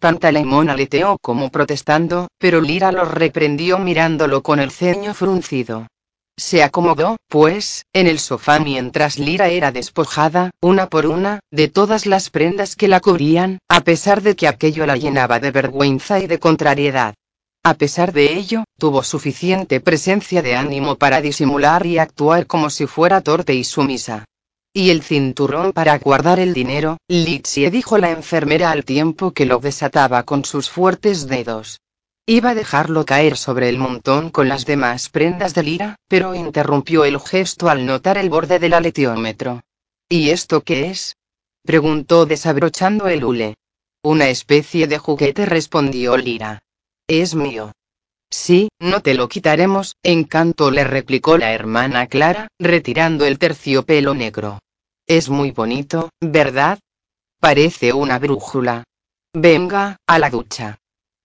Pantaleimón 0.00 0.70
aleteó 0.70 1.18
como 1.22 1.52
protestando, 1.52 2.26
pero 2.38 2.60
Lira 2.60 2.90
lo 2.90 3.04
reprendió 3.04 3.78
mirándolo 3.78 4.42
con 4.42 4.58
el 4.58 4.72
ceño 4.72 5.14
fruncido. 5.14 5.86
Se 6.36 6.64
acomodó, 6.64 7.14
pues, 7.28 7.86
en 7.92 8.08
el 8.08 8.18
sofá 8.18 8.58
mientras 8.58 9.20
Lira 9.20 9.50
era 9.50 9.70
despojada, 9.70 10.50
una 10.60 10.88
por 10.88 11.06
una, 11.06 11.38
de 11.52 11.68
todas 11.68 12.06
las 12.06 12.28
prendas 12.28 12.74
que 12.74 12.88
la 12.88 12.98
cubrían, 12.98 13.60
a 13.68 13.82
pesar 13.82 14.20
de 14.22 14.34
que 14.34 14.48
aquello 14.48 14.84
la 14.84 14.96
llenaba 14.96 15.38
de 15.38 15.52
vergüenza 15.52 16.18
y 16.18 16.26
de 16.26 16.40
contrariedad. 16.40 17.14
A 17.64 17.74
pesar 17.74 18.12
de 18.12 18.34
ello, 18.34 18.64
tuvo 18.76 19.04
suficiente 19.04 19.80
presencia 19.80 20.42
de 20.42 20.56
ánimo 20.56 20.96
para 20.96 21.20
disimular 21.20 21.86
y 21.86 21.98
actuar 21.98 22.48
como 22.48 22.70
si 22.70 22.88
fuera 22.88 23.20
torpe 23.20 23.54
y 23.54 23.62
sumisa. 23.62 24.24
¿Y 24.74 24.90
el 24.90 25.02
cinturón 25.02 25.72
para 25.72 25.96
guardar 25.98 26.40
el 26.40 26.54
dinero? 26.54 26.96
Litsie 27.06 27.70
dijo 27.70 27.98
la 27.98 28.10
enfermera 28.10 28.72
al 28.72 28.84
tiempo 28.84 29.30
que 29.30 29.46
lo 29.46 29.58
desataba 29.58 30.24
con 30.24 30.44
sus 30.44 30.70
fuertes 30.70 31.28
dedos. 31.28 31.78
Iba 32.26 32.50
a 32.50 32.54
dejarlo 32.56 33.04
caer 33.04 33.36
sobre 33.36 33.68
el 33.68 33.78
montón 33.78 34.30
con 34.30 34.48
las 34.48 34.66
demás 34.66 35.08
prendas 35.08 35.54
de 35.54 35.62
Lira, 35.62 35.96
pero 36.08 36.34
interrumpió 36.34 37.04
el 37.04 37.20
gesto 37.20 37.68
al 37.68 37.86
notar 37.86 38.18
el 38.18 38.28
borde 38.28 38.58
del 38.58 38.74
aleteómetro. 38.74 39.60
¿Y 40.08 40.30
esto 40.30 40.62
qué 40.62 40.86
es? 40.86 41.16
preguntó 41.64 42.26
desabrochando 42.26 43.06
el 43.06 43.24
hule. 43.24 43.54
Una 44.02 44.30
especie 44.30 44.88
de 44.88 44.98
juguete 44.98 45.46
respondió 45.46 46.16
Lira. 46.16 46.60
Es 47.08 47.34
mío. 47.34 47.72
Sí, 48.30 48.68
no 48.80 49.00
te 49.02 49.14
lo 49.14 49.28
quitaremos, 49.28 49.96
encanto 50.02 50.70
le 50.70 50.84
replicó 50.84 51.36
la 51.36 51.52
hermana 51.52 52.06
Clara, 52.06 52.48
retirando 52.58 53.26
el 53.26 53.38
terciopelo 53.38 54.14
negro. 54.14 54.58
Es 55.06 55.28
muy 55.28 55.50
bonito, 55.50 56.10
¿verdad? 56.20 56.78
Parece 57.40 57.92
una 57.92 58.18
brújula. 58.18 58.84
Venga, 59.34 59.96
a 60.06 60.18
la 60.18 60.30
ducha. 60.30 60.78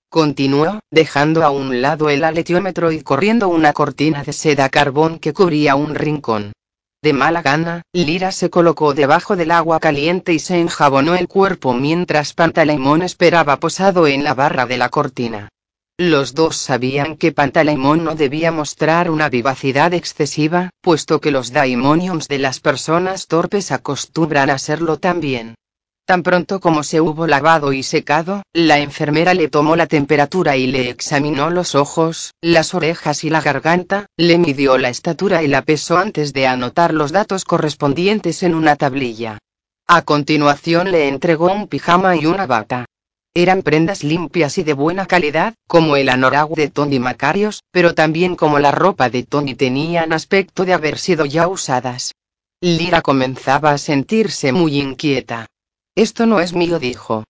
Continuó, 0.09 0.79
dejando 0.91 1.43
a 1.43 1.51
un 1.51 1.81
lado 1.81 2.09
el 2.09 2.23
aletiómetro 2.23 2.91
y 2.91 3.01
corriendo 3.01 3.49
una 3.49 3.73
cortina 3.73 4.23
de 4.23 4.33
seda 4.33 4.69
carbón 4.69 5.19
que 5.19 5.33
cubría 5.33 5.75
un 5.75 5.95
rincón. 5.95 6.53
De 7.01 7.13
mala 7.13 7.41
gana, 7.41 7.83
Lira 7.93 8.31
se 8.31 8.49
colocó 8.49 8.93
debajo 8.93 9.35
del 9.35 9.51
agua 9.51 9.79
caliente 9.79 10.33
y 10.33 10.39
se 10.39 10.59
enjabonó 10.59 11.15
el 11.15 11.27
cuerpo 11.27 11.73
mientras 11.73 12.33
Pantaleimón 12.33 13.03
esperaba 13.03 13.59
posado 13.59 14.07
en 14.07 14.23
la 14.23 14.33
barra 14.33 14.65
de 14.65 14.77
la 14.77 14.89
cortina. 14.89 15.49
Los 15.99 16.35
dos 16.35 16.57
sabían 16.57 17.17
que 17.17 17.31
Pantaleimon 17.31 18.03
no 18.03 18.13
debía 18.13 18.51
mostrar 18.51 19.09
una 19.09 19.29
vivacidad 19.29 19.95
excesiva, 19.95 20.69
puesto 20.79 21.19
que 21.19 21.31
los 21.31 21.51
daimonions 21.51 22.27
de 22.27 22.37
las 22.37 22.59
personas 22.59 23.25
torpes 23.25 23.71
acostumbran 23.71 24.51
a 24.51 24.59
serlo 24.59 24.97
también. 24.97 25.55
Tan 26.05 26.21
pronto 26.21 26.59
como 26.59 26.83
se 26.83 27.01
hubo 27.01 27.25
lavado 27.25 27.73
y 27.73 27.81
secado, 27.81 28.43
la 28.53 28.77
enfermera 28.77 29.33
le 29.33 29.47
tomó 29.47 29.75
la 29.75 29.87
temperatura 29.87 30.55
y 30.55 30.67
le 30.67 30.91
examinó 30.91 31.49
los 31.49 31.73
ojos, 31.73 32.35
las 32.41 32.75
orejas 32.75 33.23
y 33.23 33.31
la 33.31 33.41
garganta, 33.41 34.05
le 34.17 34.37
midió 34.37 34.77
la 34.77 34.89
estatura 34.89 35.41
y 35.41 35.47
la 35.47 35.63
pesó 35.63 35.97
antes 35.97 36.31
de 36.31 36.45
anotar 36.45 36.93
los 36.93 37.11
datos 37.11 37.43
correspondientes 37.43 38.43
en 38.43 38.53
una 38.53 38.75
tablilla. 38.75 39.39
A 39.87 40.03
continuación 40.03 40.91
le 40.91 41.07
entregó 41.07 41.51
un 41.51 41.67
pijama 41.67 42.15
y 42.15 42.27
una 42.27 42.45
bata. 42.45 42.85
Eran 43.37 43.61
prendas 43.61 44.03
limpias 44.03 44.57
y 44.57 44.63
de 44.63 44.73
buena 44.73 45.05
calidad, 45.05 45.53
como 45.67 45.95
el 45.95 46.09
anorak 46.09 46.49
de 46.55 46.71
Tony 46.71 46.97
Macarios, 46.97 47.61
pero 47.69 47.93
también 47.93 48.35
como 48.35 48.57
la 48.57 48.71
ropa 48.71 49.11
de 49.11 49.21
Tony 49.21 49.53
tenían 49.53 50.11
aspecto 50.11 50.65
de 50.65 50.73
haber 50.73 50.97
sido 50.97 51.23
ya 51.23 51.47
usadas. 51.47 52.15
Lira 52.61 53.03
comenzaba 53.03 53.73
a 53.73 53.77
sentirse 53.77 54.51
muy 54.53 54.79
inquieta. 54.79 55.45
Esto 55.93 56.25
no 56.25 56.39
es 56.39 56.53
mío, 56.53 56.79
dijo. 56.79 57.25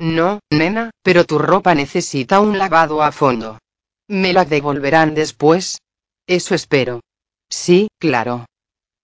No, 0.00 0.40
nena, 0.50 0.90
pero 1.00 1.26
tu 1.26 1.38
ropa 1.38 1.76
necesita 1.76 2.40
un 2.40 2.58
lavado 2.58 3.00
a 3.00 3.12
fondo. 3.12 3.60
¿Me 4.08 4.32
la 4.32 4.44
devolverán 4.44 5.14
después? 5.14 5.78
Eso 6.26 6.56
espero. 6.56 7.02
Sí, 7.48 7.86
claro. 8.00 8.46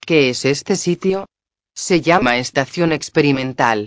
¿Qué 0.00 0.30
es 0.30 0.44
este 0.44 0.74
sitio? 0.74 1.26
Se 1.72 2.00
llama 2.00 2.38
Estación 2.38 2.90
Experimental. 2.90 3.86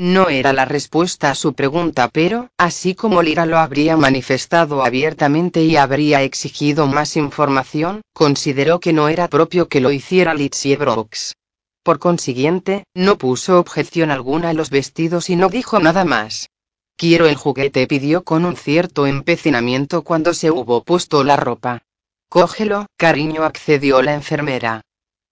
No 0.00 0.28
era 0.28 0.52
la 0.52 0.64
respuesta 0.64 1.28
a 1.28 1.34
su 1.34 1.54
pregunta, 1.54 2.08
pero, 2.08 2.50
así 2.56 2.94
como 2.94 3.20
Lira 3.20 3.46
lo 3.46 3.58
habría 3.58 3.96
manifestado 3.96 4.84
abiertamente 4.84 5.64
y 5.64 5.76
habría 5.76 6.22
exigido 6.22 6.86
más 6.86 7.16
información, 7.16 8.02
consideró 8.12 8.78
que 8.78 8.92
no 8.92 9.08
era 9.08 9.26
propio 9.26 9.66
que 9.66 9.80
lo 9.80 9.90
hiciera 9.90 10.34
Litsie 10.34 10.76
Brooks. 10.76 11.34
Por 11.82 11.98
consiguiente, 11.98 12.84
no 12.94 13.18
puso 13.18 13.58
objeción 13.58 14.12
alguna 14.12 14.50
a 14.50 14.52
los 14.52 14.70
vestidos 14.70 15.30
y 15.30 15.34
no 15.34 15.48
dijo 15.48 15.80
nada 15.80 16.04
más. 16.04 16.48
Quiero 16.96 17.26
el 17.26 17.34
juguete, 17.34 17.88
pidió 17.88 18.22
con 18.22 18.44
un 18.44 18.54
cierto 18.54 19.04
empecinamiento 19.04 20.02
cuando 20.02 20.32
se 20.32 20.52
hubo 20.52 20.84
puesto 20.84 21.24
la 21.24 21.36
ropa. 21.36 21.82
Cógelo, 22.28 22.86
cariño, 22.96 23.42
accedió 23.42 24.00
la 24.02 24.14
enfermera. 24.14 24.82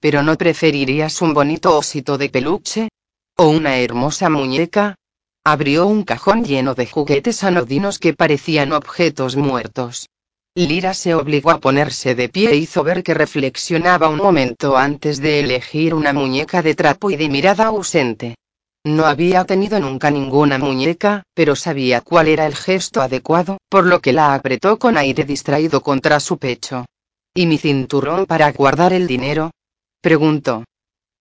¿Pero 0.01 0.25
no 0.25 0.37
preferirías 0.37 1.23
un 1.23 1.35
bonito 1.35 1.77
osito 1.77 2.19
de 2.19 2.31
peluche? 2.31 2.89
¿O 3.39 3.49
una 3.49 3.77
hermosa 3.77 4.31
muñeca? 4.31 4.95
Abrió 5.45 5.87
un 5.87 6.05
cajón 6.05 6.43
lleno 6.47 6.75
de 6.75 6.87
juguetes 6.87 7.45
anodinos 7.45 7.99
que 7.99 8.15
parecían 8.15 8.73
objetos 8.73 9.37
muertos. 9.37 10.09
Lira 10.55 10.95
se 10.95 11.15
obligó 11.15 11.51
a 11.51 11.61
ponerse 11.61 12.15
de 12.15 12.31
pie 12.31 12.53
e 12.53 12.57
hizo 12.57 12.83
ver 12.83 13.03
que 13.03 13.13
reflexionaba 13.13 14.09
un 14.09 14.17
momento 14.17 14.79
antes 14.79 15.21
de 15.21 15.41
elegir 15.41 15.93
una 15.93 16.15
muñeca 16.15 16.63
de 16.63 16.75
trapo 16.75 17.11
y 17.11 17.17
de 17.17 17.29
mirada 17.29 17.67
ausente. 17.67 18.37
No 18.85 19.05
había 19.05 19.45
tenido 19.45 19.79
nunca 19.81 20.11
ninguna 20.11 20.57
muñeca, 20.57 21.23
pero 21.35 21.57
sabía 21.57 22.01
cuál 22.01 22.29
era 22.29 22.47
el 22.47 22.57
gesto 22.57 23.03
adecuado, 23.03 23.59
por 23.69 23.85
lo 23.85 24.01
que 24.01 24.15
la 24.15 24.33
apretó 24.33 24.79
con 24.79 24.97
aire 24.97 25.25
distraído 25.25 25.83
contra 25.83 26.21
su 26.21 26.39
pecho. 26.39 26.87
¿Y 27.35 27.45
mi 27.45 27.59
cinturón 27.59 28.25
para 28.25 28.51
guardar 28.53 28.95
el 28.95 29.07
dinero? 29.07 29.51
preguntó. 30.01 30.65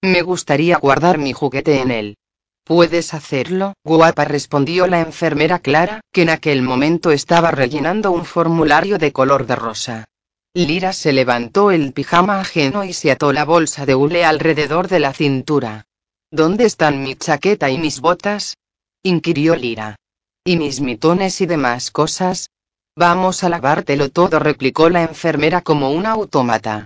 Me 0.05 0.21
gustaría 0.21 0.77
guardar 0.77 1.17
mi 1.17 1.33
juguete 1.33 1.81
en 1.81 1.89
él. 1.89 2.17
Puedes 2.63 3.15
hacerlo, 3.15 3.73
guapa, 3.83 4.23
respondió 4.23 4.85
la 4.85 5.01
enfermera 5.01 5.57
Clara, 5.57 6.01
que 6.11 6.21
en 6.21 6.29
aquel 6.29 6.61
momento 6.61 7.09
estaba 7.09 7.49
rellenando 7.49 8.11
un 8.11 8.23
formulario 8.23 8.99
de 8.99 9.11
color 9.11 9.47
de 9.47 9.55
rosa. 9.55 10.05
Lira 10.53 10.93
se 10.93 11.11
levantó 11.11 11.71
el 11.71 11.91
pijama 11.91 12.39
ajeno 12.39 12.83
y 12.83 12.93
se 12.93 13.09
ató 13.09 13.33
la 13.33 13.45
bolsa 13.45 13.87
de 13.87 13.95
hule 13.95 14.23
alrededor 14.23 14.89
de 14.89 14.99
la 14.99 15.11
cintura. 15.11 15.87
¿Dónde 16.29 16.65
están 16.65 17.01
mi 17.01 17.15
chaqueta 17.15 17.71
y 17.71 17.79
mis 17.79 17.99
botas? 17.99 18.57
inquirió 19.01 19.55
Lira. 19.55 19.95
¿Y 20.43 20.57
mis 20.57 20.81
mitones 20.81 21.41
y 21.41 21.47
demás 21.47 21.89
cosas? 21.89 22.51
Vamos 22.95 23.43
a 23.43 23.49
lavártelo 23.49 24.09
todo, 24.11 24.37
replicó 24.37 24.87
la 24.91 25.01
enfermera 25.01 25.61
como 25.61 25.89
un 25.89 26.05
autómata. 26.05 26.85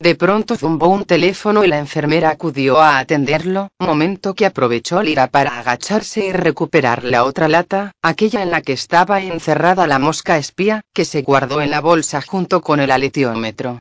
De 0.00 0.14
pronto 0.14 0.56
zumbó 0.56 0.88
un 0.88 1.04
teléfono 1.04 1.62
y 1.62 1.68
la 1.68 1.78
enfermera 1.78 2.30
acudió 2.30 2.80
a 2.80 2.98
atenderlo, 2.98 3.68
momento 3.78 4.34
que 4.34 4.46
aprovechó 4.46 5.02
Lira 5.02 5.26
para 5.26 5.58
agacharse 5.58 6.24
y 6.24 6.32
recuperar 6.32 7.04
la 7.04 7.24
otra 7.24 7.48
lata, 7.48 7.92
aquella 8.00 8.42
en 8.42 8.50
la 8.50 8.62
que 8.62 8.72
estaba 8.72 9.20
encerrada 9.20 9.86
la 9.86 9.98
mosca 9.98 10.38
espía, 10.38 10.80
que 10.94 11.04
se 11.04 11.20
guardó 11.20 11.60
en 11.60 11.70
la 11.70 11.82
bolsa 11.82 12.22
junto 12.22 12.62
con 12.62 12.80
el 12.80 12.90
aletiómetro. 12.90 13.78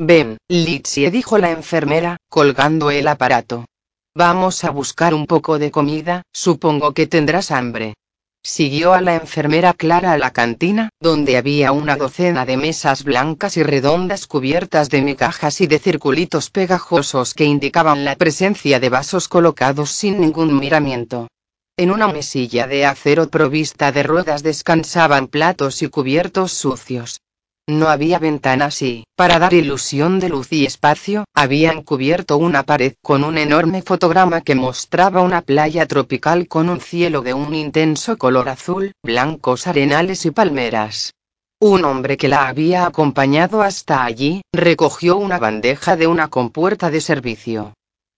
Ven, 0.00 0.38
Litsie 0.48 1.12
dijo 1.12 1.38
la 1.38 1.52
enfermera, 1.52 2.16
colgando 2.28 2.90
el 2.90 3.06
aparato. 3.06 3.66
Vamos 4.12 4.64
a 4.64 4.70
buscar 4.70 5.14
un 5.14 5.28
poco 5.28 5.60
de 5.60 5.70
comida, 5.70 6.22
supongo 6.32 6.94
que 6.94 7.06
tendrás 7.06 7.52
hambre. 7.52 7.94
Siguió 8.42 8.94
a 8.94 9.02
la 9.02 9.16
enfermera 9.16 9.74
Clara 9.74 10.12
a 10.12 10.18
la 10.18 10.30
cantina, 10.30 10.88
donde 10.98 11.36
había 11.36 11.72
una 11.72 11.96
docena 11.96 12.46
de 12.46 12.56
mesas 12.56 13.04
blancas 13.04 13.58
y 13.58 13.62
redondas 13.62 14.26
cubiertas 14.26 14.88
de 14.88 15.02
migajas 15.02 15.60
y 15.60 15.66
de 15.66 15.78
circulitos 15.78 16.48
pegajosos 16.48 17.34
que 17.34 17.44
indicaban 17.44 18.04
la 18.04 18.16
presencia 18.16 18.80
de 18.80 18.88
vasos 18.88 19.28
colocados 19.28 19.90
sin 19.90 20.20
ningún 20.20 20.58
miramiento. 20.58 21.28
En 21.76 21.90
una 21.90 22.08
mesilla 22.08 22.66
de 22.66 22.86
acero 22.86 23.28
provista 23.28 23.92
de 23.92 24.02
ruedas 24.02 24.42
descansaban 24.42 25.28
platos 25.28 25.82
y 25.82 25.88
cubiertos 25.88 26.52
sucios. 26.52 27.20
No 27.68 27.88
había 27.88 28.18
ventanas 28.18 28.82
y, 28.82 29.04
para 29.14 29.38
dar 29.38 29.54
ilusión 29.54 30.18
de 30.18 30.28
luz 30.28 30.52
y 30.52 30.66
espacio, 30.66 31.24
habían 31.34 31.82
cubierto 31.82 32.36
una 32.36 32.64
pared 32.64 32.94
con 33.02 33.22
un 33.22 33.38
enorme 33.38 33.82
fotograma 33.82 34.40
que 34.40 34.54
mostraba 34.54 35.20
una 35.20 35.42
playa 35.42 35.86
tropical 35.86 36.48
con 36.48 36.68
un 36.68 36.80
cielo 36.80 37.22
de 37.22 37.32
un 37.32 37.54
intenso 37.54 38.18
color 38.18 38.48
azul, 38.48 38.92
blancos 39.04 39.66
arenales 39.66 40.26
y 40.26 40.32
palmeras. 40.32 41.12
Un 41.60 41.84
hombre 41.84 42.16
que 42.16 42.26
la 42.26 42.48
había 42.48 42.86
acompañado 42.86 43.62
hasta 43.62 44.04
allí, 44.04 44.42
recogió 44.52 45.18
una 45.18 45.38
bandeja 45.38 45.94
de 45.96 46.06
una 46.06 46.28
compuerta 46.28 46.90
de 46.90 47.00
servicio. 47.00 47.74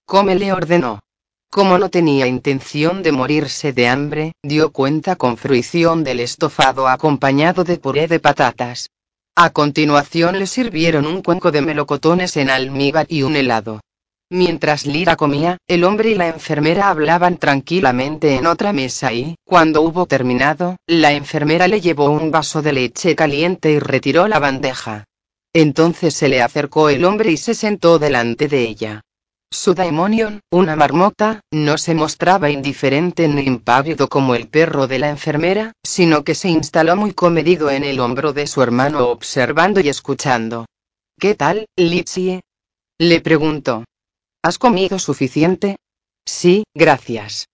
Come 0.07 0.35
le 0.37 0.53
ordenó. 0.53 1.01
Como 1.51 1.77
no 1.77 1.91
tenía 1.91 2.27
intención 2.27 3.03
de 3.03 3.13
morirse 3.13 3.75
de 3.75 3.89
hambre, 3.89 4.33
dio 4.43 4.73
cuenta 4.73 5.17
con 5.17 5.37
fruición 5.37 6.05
del 6.05 6.21
estofado 6.21 6.89
acompañado 6.89 7.65
de 7.65 7.77
puré 7.77 8.09
de 8.09 8.21
patatas, 8.21 8.89
a 9.35 9.51
continuación 9.51 10.39
le 10.39 10.47
sirvieron 10.47 11.07
un 11.07 11.23
cuenco 11.23 11.51
de 11.51 11.63
melocotones 11.63 12.37
en 12.37 12.51
almíbar 12.51 13.07
y 13.09 13.23
un 13.23 13.35
helado. 13.35 13.81
Mientras 14.31 14.87
Lira 14.87 15.17
comía, 15.17 15.59
el 15.67 15.85
hombre 15.85 16.11
y 16.11 16.15
la 16.15 16.29
enfermera 16.29 16.91
hablaban 16.91 17.39
tranquilamente 17.39 18.37
en 18.37 18.47
otra 18.47 18.73
mesa 18.73 19.13
y, 19.13 19.37
cuando 19.45 19.83
hubo 19.83 20.07
terminado, 20.07 20.77
la 20.87 21.13
enfermera 21.13 21.67
le 21.69 21.81
llevó 21.81 22.11
un 22.11 22.31
vaso 22.31 22.63
de 22.63 22.73
leche 22.73 23.17
caliente 23.17 23.73
y 23.73 23.79
retiró 23.79 24.29
la 24.29 24.39
bandeja. 24.39 25.05
Entonces 25.53 26.15
se 26.15 26.29
le 26.29 26.41
acercó 26.41 26.89
el 26.89 27.05
hombre 27.05 27.31
y 27.31 27.37
se 27.37 27.55
sentó 27.55 27.99
delante 27.99 28.49
de 28.49 28.63
ella. 28.63 29.03
Su 29.53 29.75
daimonion, 29.75 30.41
una 30.51 30.77
marmota, 30.77 31.43
no 31.51 31.77
se 31.77 31.95
mostraba 31.95 32.49
indiferente 32.49 33.29
ni 33.29 33.43
impávido 33.43 34.09
como 34.09 34.35
el 34.35 34.49
perro 34.49 34.87
de 34.87 34.99
la 34.99 35.11
enfermera, 35.11 35.73
sino 35.85 36.25
que 36.25 36.35
se 36.35 36.49
instaló 36.49 36.97
muy 36.97 37.13
comedido 37.13 37.71
en 37.71 37.85
el 37.85 38.01
hombro 38.01 38.33
de 38.33 38.47
su 38.47 38.63
hermano 38.63 39.09
observando 39.09 39.81
y 39.81 39.91
escuchando. 39.91 40.65
¿Qué 41.21 41.35
tal, 41.35 41.67
Litsie? 41.77 42.41
Le 42.99 43.21
preguntó. 43.21 43.85
¿Has 44.43 44.57
comido 44.59 44.99
suficiente? 44.99 45.77
Sí, 46.25 46.65
gracias. 46.75 47.51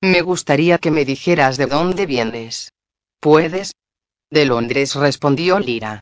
Me 0.00 0.22
gustaría 0.22 0.78
que 0.78 0.92
me 0.92 1.04
dijeras 1.04 1.56
de 1.56 1.66
dónde 1.66 2.06
vienes. 2.06 2.70
¿Puedes? 3.18 3.72
De 4.30 4.44
Londres 4.46 4.94
respondió 4.94 5.58
Lira. 5.58 5.98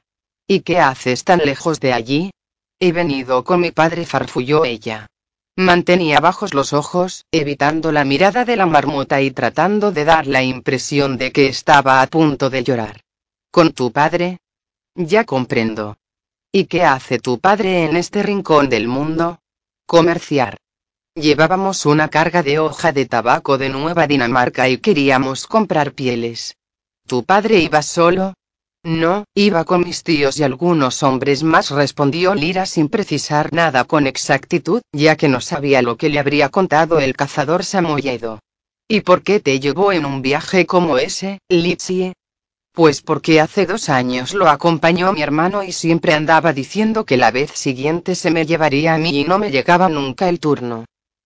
¿Y 0.46 0.60
qué 0.60 0.78
haces 0.78 1.24
tan 1.24 1.38
lejos 1.38 1.80
de 1.80 1.94
allí? 1.94 2.32
He 2.78 2.92
venido 2.92 3.44
con 3.44 3.62
mi 3.62 3.70
padre, 3.70 4.04
farfulló 4.04 4.66
ella. 4.66 5.06
Mantenía 5.58 6.20
bajos 6.20 6.54
los 6.54 6.72
ojos, 6.72 7.24
evitando 7.32 7.90
la 7.90 8.04
mirada 8.04 8.44
de 8.44 8.54
la 8.54 8.64
marmota 8.64 9.20
y 9.22 9.32
tratando 9.32 9.90
de 9.90 10.04
dar 10.04 10.28
la 10.28 10.44
impresión 10.44 11.18
de 11.18 11.32
que 11.32 11.48
estaba 11.48 12.00
a 12.00 12.06
punto 12.06 12.48
de 12.48 12.62
llorar. 12.62 13.00
¿Con 13.50 13.72
tu 13.72 13.90
padre? 13.90 14.38
Ya 14.94 15.24
comprendo. 15.24 15.96
¿Y 16.52 16.66
qué 16.66 16.84
hace 16.84 17.18
tu 17.18 17.40
padre 17.40 17.86
en 17.86 17.96
este 17.96 18.22
rincón 18.22 18.68
del 18.68 18.86
mundo? 18.86 19.40
Comerciar. 19.84 20.58
Llevábamos 21.16 21.86
una 21.86 22.06
carga 22.06 22.44
de 22.44 22.60
hoja 22.60 22.92
de 22.92 23.06
tabaco 23.06 23.58
de 23.58 23.68
Nueva 23.68 24.06
Dinamarca 24.06 24.68
y 24.68 24.78
queríamos 24.78 25.48
comprar 25.48 25.90
pieles. 25.90 26.56
¿Tu 27.04 27.24
padre 27.24 27.58
iba 27.58 27.82
solo? 27.82 28.34
No, 28.84 29.24
iba 29.34 29.64
con 29.64 29.82
mis 29.82 30.02
tíos 30.02 30.38
y 30.38 30.44
algunos 30.44 31.02
hombres 31.02 31.42
más, 31.42 31.70
respondió 31.70 32.34
Lira 32.34 32.64
sin 32.64 32.88
precisar 32.88 33.52
nada 33.52 33.84
con 33.84 34.06
exactitud, 34.06 34.82
ya 34.92 35.16
que 35.16 35.28
no 35.28 35.40
sabía 35.40 35.82
lo 35.82 35.96
que 35.96 36.08
le 36.08 36.18
habría 36.18 36.48
contado 36.48 37.00
el 37.00 37.16
cazador 37.16 37.64
Samoyedo. 37.64 38.38
¿Y 38.86 39.00
por 39.00 39.22
qué 39.22 39.40
te 39.40 39.60
llevó 39.60 39.92
en 39.92 40.06
un 40.06 40.22
viaje 40.22 40.64
como 40.64 40.96
ese, 40.96 41.40
Litsie? 41.48 42.14
Pues 42.72 43.02
porque 43.02 43.40
hace 43.40 43.66
dos 43.66 43.88
años 43.88 44.32
lo 44.34 44.48
acompañó 44.48 45.12
mi 45.12 45.20
hermano 45.20 45.64
y 45.64 45.72
siempre 45.72 46.14
andaba 46.14 46.52
diciendo 46.52 47.04
que 47.04 47.16
la 47.16 47.32
vez 47.32 47.50
siguiente 47.50 48.14
se 48.14 48.30
me 48.30 48.46
llevaría 48.46 48.94
a 48.94 48.98
mí 48.98 49.10
y 49.20 49.24
no 49.24 49.38
me 49.38 49.50
llegaba 49.50 49.88
nunca 49.88 50.28
el 50.28 50.38
turno. 50.38 50.84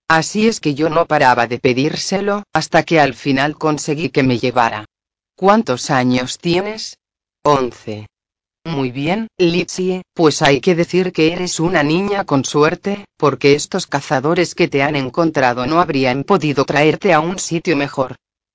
Así 0.09 0.49
es 0.49 0.61
que 0.61 0.75
yo 0.75 0.89
no 0.89 1.07
paraba 1.07 1.47
de 1.47 1.59
pedírselo, 1.59 2.45
hasta 2.53 2.83
que 2.83 2.99
al 2.99 3.13
final 3.13 3.57
conseguí 3.57 4.09
que 4.09 4.23
me 4.23 4.39
llevara. 4.39 4.87
¿Cuántos 5.37 5.91
años 5.91 6.39
tienes? 6.39 6.99
Once. 7.45 8.07
Muy 8.65 8.93
bien, 8.93 9.27
Litsie, 9.37 10.03
pues 10.15 10.43
hay 10.43 10.61
que 10.61 10.77
decir 10.77 11.13
que 11.13 11.33
eres 11.33 11.59
una 11.59 11.83
niña 11.83 12.25
con 12.25 12.45
suerte, 12.45 13.07
porque 13.17 13.55
estos 13.55 13.89
cazadores 13.89 14.55
que 14.55 14.69
te 14.69 14.85
han 14.85 14.95
encontrado 14.95 15.67
no 15.67 15.81
habrían 15.81 16.23
podido 16.23 16.65
traerte 16.65 17.13
a 17.13 17.19
un 17.19 17.41
sitio 17.41 17.77
mejor. 17.77 18.15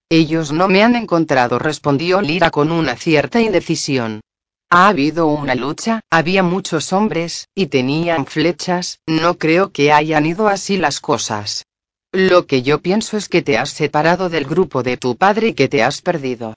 Ellos 0.09 0.53
no 0.53 0.69
me 0.69 0.83
han 0.83 0.95
encontrado, 0.95 1.59
respondió 1.59 2.21
Lira 2.21 2.49
con 2.49 2.71
una 2.71 2.95
cierta 2.95 3.41
indecisión. 3.41 4.21
Ha 4.69 4.87
habido 4.87 5.27
una 5.27 5.55
lucha, 5.55 5.99
había 6.09 6.41
muchos 6.41 6.93
hombres, 6.93 7.49
y 7.53 7.65
tenían 7.65 8.25
flechas, 8.25 8.99
no 9.05 9.37
creo 9.37 9.73
que 9.73 9.91
hayan 9.91 10.25
ido 10.25 10.47
así 10.47 10.77
las 10.77 11.01
cosas. 11.01 11.65
Lo 12.13 12.47
que 12.47 12.61
yo 12.61 12.81
pienso 12.81 13.17
es 13.17 13.27
que 13.27 13.41
te 13.41 13.57
has 13.57 13.71
separado 13.71 14.29
del 14.29 14.45
grupo 14.45 14.81
de 14.81 14.95
tu 14.95 15.17
padre 15.17 15.49
y 15.49 15.53
que 15.55 15.67
te 15.67 15.83
has 15.83 16.01
perdido. 16.01 16.53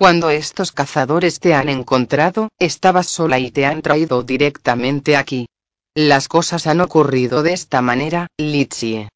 Cuando 0.00 0.30
estos 0.30 0.72
cazadores 0.72 1.40
te 1.40 1.52
han 1.52 1.68
encontrado, 1.68 2.48
estabas 2.58 3.06
sola 3.06 3.38
y 3.38 3.50
te 3.50 3.66
han 3.66 3.82
traído 3.82 4.22
directamente 4.22 5.14
aquí. 5.14 5.46
Las 5.94 6.26
cosas 6.26 6.66
han 6.66 6.80
ocurrido 6.80 7.42
de 7.42 7.52
esta 7.52 7.82
manera, 7.82 8.26
Litsie. 8.38 9.10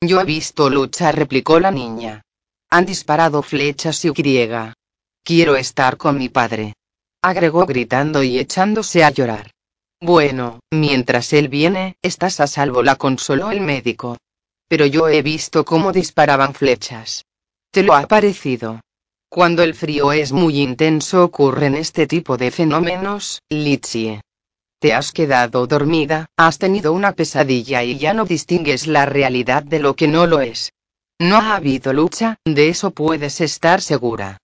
Yo 0.00 0.20
he 0.20 0.24
visto 0.24 0.70
lucha, 0.70 1.12
replicó 1.12 1.60
la 1.60 1.70
niña. 1.70 2.22
Han 2.68 2.84
disparado 2.84 3.42
flechas 3.42 4.04
y 4.04 4.10
griega. 4.10 4.74
Quiero 5.22 5.54
estar 5.54 5.96
con 5.96 6.18
mi 6.18 6.28
padre. 6.28 6.74
Agregó 7.22 7.64
gritando 7.64 8.24
y 8.24 8.40
echándose 8.40 9.04
a 9.04 9.10
llorar. 9.10 9.52
Bueno, 10.00 10.58
mientras 10.72 11.32
él 11.32 11.48
viene, 11.48 11.94
estás 12.02 12.40
a 12.40 12.48
salvo, 12.48 12.82
la 12.82 12.96
consoló 12.96 13.52
el 13.52 13.60
médico. 13.60 14.16
Pero 14.66 14.84
yo 14.84 15.06
he 15.06 15.22
visto 15.22 15.64
cómo 15.64 15.92
disparaban 15.92 16.54
flechas. 16.54 17.24
¿Te 17.70 17.84
lo 17.84 17.94
ha 17.94 18.08
parecido? 18.08 18.80
Cuando 19.34 19.64
el 19.64 19.74
frío 19.74 20.12
es 20.12 20.30
muy 20.30 20.60
intenso 20.60 21.24
ocurren 21.24 21.74
este 21.74 22.06
tipo 22.06 22.36
de 22.36 22.52
fenómenos, 22.52 23.42
Litsie. 23.50 24.20
Te 24.78 24.94
has 24.94 25.10
quedado 25.10 25.66
dormida, 25.66 26.26
has 26.36 26.58
tenido 26.58 26.92
una 26.92 27.10
pesadilla 27.14 27.82
y 27.82 27.98
ya 27.98 28.14
no 28.14 28.26
distingues 28.26 28.86
la 28.86 29.06
realidad 29.06 29.64
de 29.64 29.80
lo 29.80 29.96
que 29.96 30.06
no 30.06 30.28
lo 30.28 30.40
es. 30.40 30.70
No 31.18 31.38
ha 31.38 31.56
habido 31.56 31.92
lucha, 31.92 32.36
de 32.44 32.68
eso 32.68 32.92
puedes 32.92 33.40
estar 33.40 33.80
segura. 33.80 34.38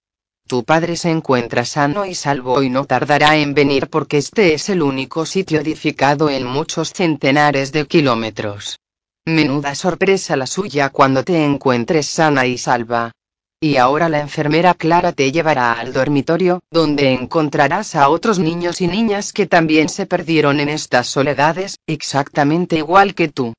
Tu 0.48 0.64
padre 0.64 0.96
se 0.96 1.10
encuentra 1.10 1.64
sano 1.64 2.04
y 2.04 2.16
salvo 2.16 2.60
y 2.60 2.68
no 2.68 2.84
tardará 2.84 3.36
en 3.36 3.54
venir 3.54 3.86
porque 3.90 4.18
este 4.18 4.54
es 4.54 4.70
el 4.70 4.82
único 4.82 5.24
sitio 5.24 5.60
edificado 5.60 6.30
en 6.30 6.44
muchos 6.44 6.92
centenares 6.92 7.70
de 7.70 7.86
kilómetros. 7.86 8.80
Menuda 9.24 9.76
sorpresa 9.76 10.34
la 10.34 10.48
suya 10.48 10.88
cuando 10.88 11.22
te 11.22 11.44
encuentres 11.44 12.06
sana 12.06 12.44
y 12.44 12.58
salva. 12.58 13.12
Y 13.62 13.76
ahora 13.76 14.08
la 14.08 14.20
enfermera 14.20 14.72
Clara 14.72 15.12
te 15.12 15.30
llevará 15.32 15.74
al 15.74 15.92
dormitorio, 15.92 16.60
donde 16.70 17.12
encontrarás 17.12 17.94
a 17.94 18.08
otros 18.08 18.38
niños 18.38 18.80
y 18.80 18.86
niñas 18.86 19.34
que 19.34 19.46
también 19.46 19.90
se 19.90 20.06
perdieron 20.06 20.60
en 20.60 20.70
estas 20.70 21.08
soledades, 21.08 21.78
exactamente 21.86 22.76
igual 22.76 23.14
que 23.14 23.28
tú. 23.28 23.52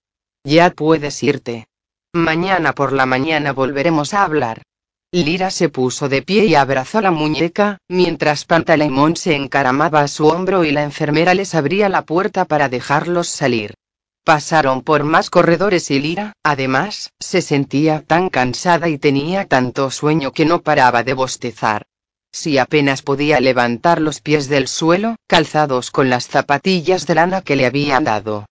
Ya 0.44 0.72
puedes 0.72 1.22
irte. 1.22 1.68
Mañana 2.14 2.74
por 2.74 2.94
la 2.94 3.06
mañana 3.06 3.54
volveremos 3.54 4.16
a 4.16 4.24
hablar. 4.24 4.64
Lira 5.12 5.52
se 5.52 5.70
puso 5.70 6.10
de 6.10 6.24
pie 6.24 6.46
y 6.46 6.56
abrazó 6.56 7.00
la 7.00 7.12
muñeca, 7.12 7.78
mientras 7.88 8.46
Pantaleimón 8.46 9.16
se 9.16 9.36
encaramaba 9.36 10.02
a 10.02 10.08
su 10.08 10.26
hombro 10.26 10.64
y 10.64 10.72
la 10.72 10.82
enfermera 10.82 11.36
les 11.36 11.54
abría 11.54 11.90
la 11.90 12.06
puerta 12.06 12.46
para 12.46 12.70
dejarlos 12.70 13.28
salir. 13.28 13.76
Pasaron 14.24 14.82
por 14.82 15.04
más 15.04 15.32
corredores 15.32 15.90
y 15.90 16.00
Lira, 16.00 16.34
además, 16.44 17.12
se 17.20 17.42
sentía 17.42 18.04
tan 18.06 18.30
cansada 18.30 18.88
y 18.88 19.00
tenía 19.00 19.46
tanto 19.46 19.90
sueño 19.90 20.32
que 20.32 20.46
no 20.46 20.62
paraba 20.62 21.04
de 21.04 21.14
bostezar. 21.14 21.88
Si 22.32 22.60
apenas 22.60 23.02
podía 23.02 23.40
levantar 23.40 24.00
los 24.00 24.22
pies 24.22 24.48
del 24.48 24.68
suelo, 24.68 25.16
calzados 25.28 25.90
con 25.90 26.10
las 26.10 26.28
zapatillas 26.28 27.08
de 27.08 27.16
lana 27.16 27.42
que 27.42 27.56
le 27.56 27.66
habían 27.66 28.04
dado. 28.04 28.46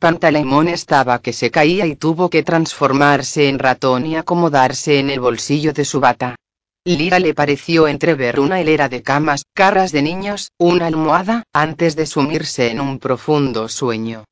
Pantaleimón 0.00 0.66
estaba 0.66 1.20
que 1.20 1.32
se 1.32 1.52
caía 1.52 1.86
y 1.86 1.94
tuvo 1.94 2.28
que 2.28 2.42
transformarse 2.42 3.48
en 3.48 3.60
ratón 3.60 4.04
y 4.04 4.16
acomodarse 4.16 4.98
en 4.98 5.08
el 5.08 5.20
bolsillo 5.20 5.72
de 5.72 5.84
su 5.84 6.00
bata. 6.00 6.34
Lira 6.84 7.20
le 7.20 7.32
pareció 7.32 7.86
entrever 7.86 8.40
una 8.40 8.60
hilera 8.60 8.88
de 8.88 9.02
camas, 9.02 9.44
caras 9.54 9.92
de 9.92 10.02
niños, 10.02 10.50
una 10.58 10.88
almohada, 10.88 11.44
antes 11.52 11.94
de 11.94 12.06
sumirse 12.06 12.72
en 12.72 12.80
un 12.80 12.98
profundo 12.98 13.68
sueño. 13.68 14.24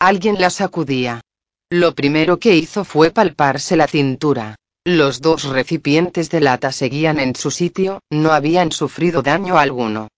Alguien 0.00 0.40
la 0.40 0.50
sacudía. 0.50 1.22
Lo 1.70 1.94
primero 1.96 2.38
que 2.38 2.54
hizo 2.54 2.84
fue 2.84 3.10
palparse 3.10 3.76
la 3.76 3.88
cintura. 3.88 4.54
Los 4.84 5.20
dos 5.20 5.42
recipientes 5.44 6.30
de 6.30 6.40
lata 6.40 6.70
seguían 6.70 7.18
en 7.18 7.34
su 7.34 7.50
sitio, 7.50 8.00
no 8.08 8.30
habían 8.30 8.70
sufrido 8.70 9.22
daño 9.22 9.58
alguno. 9.58 10.08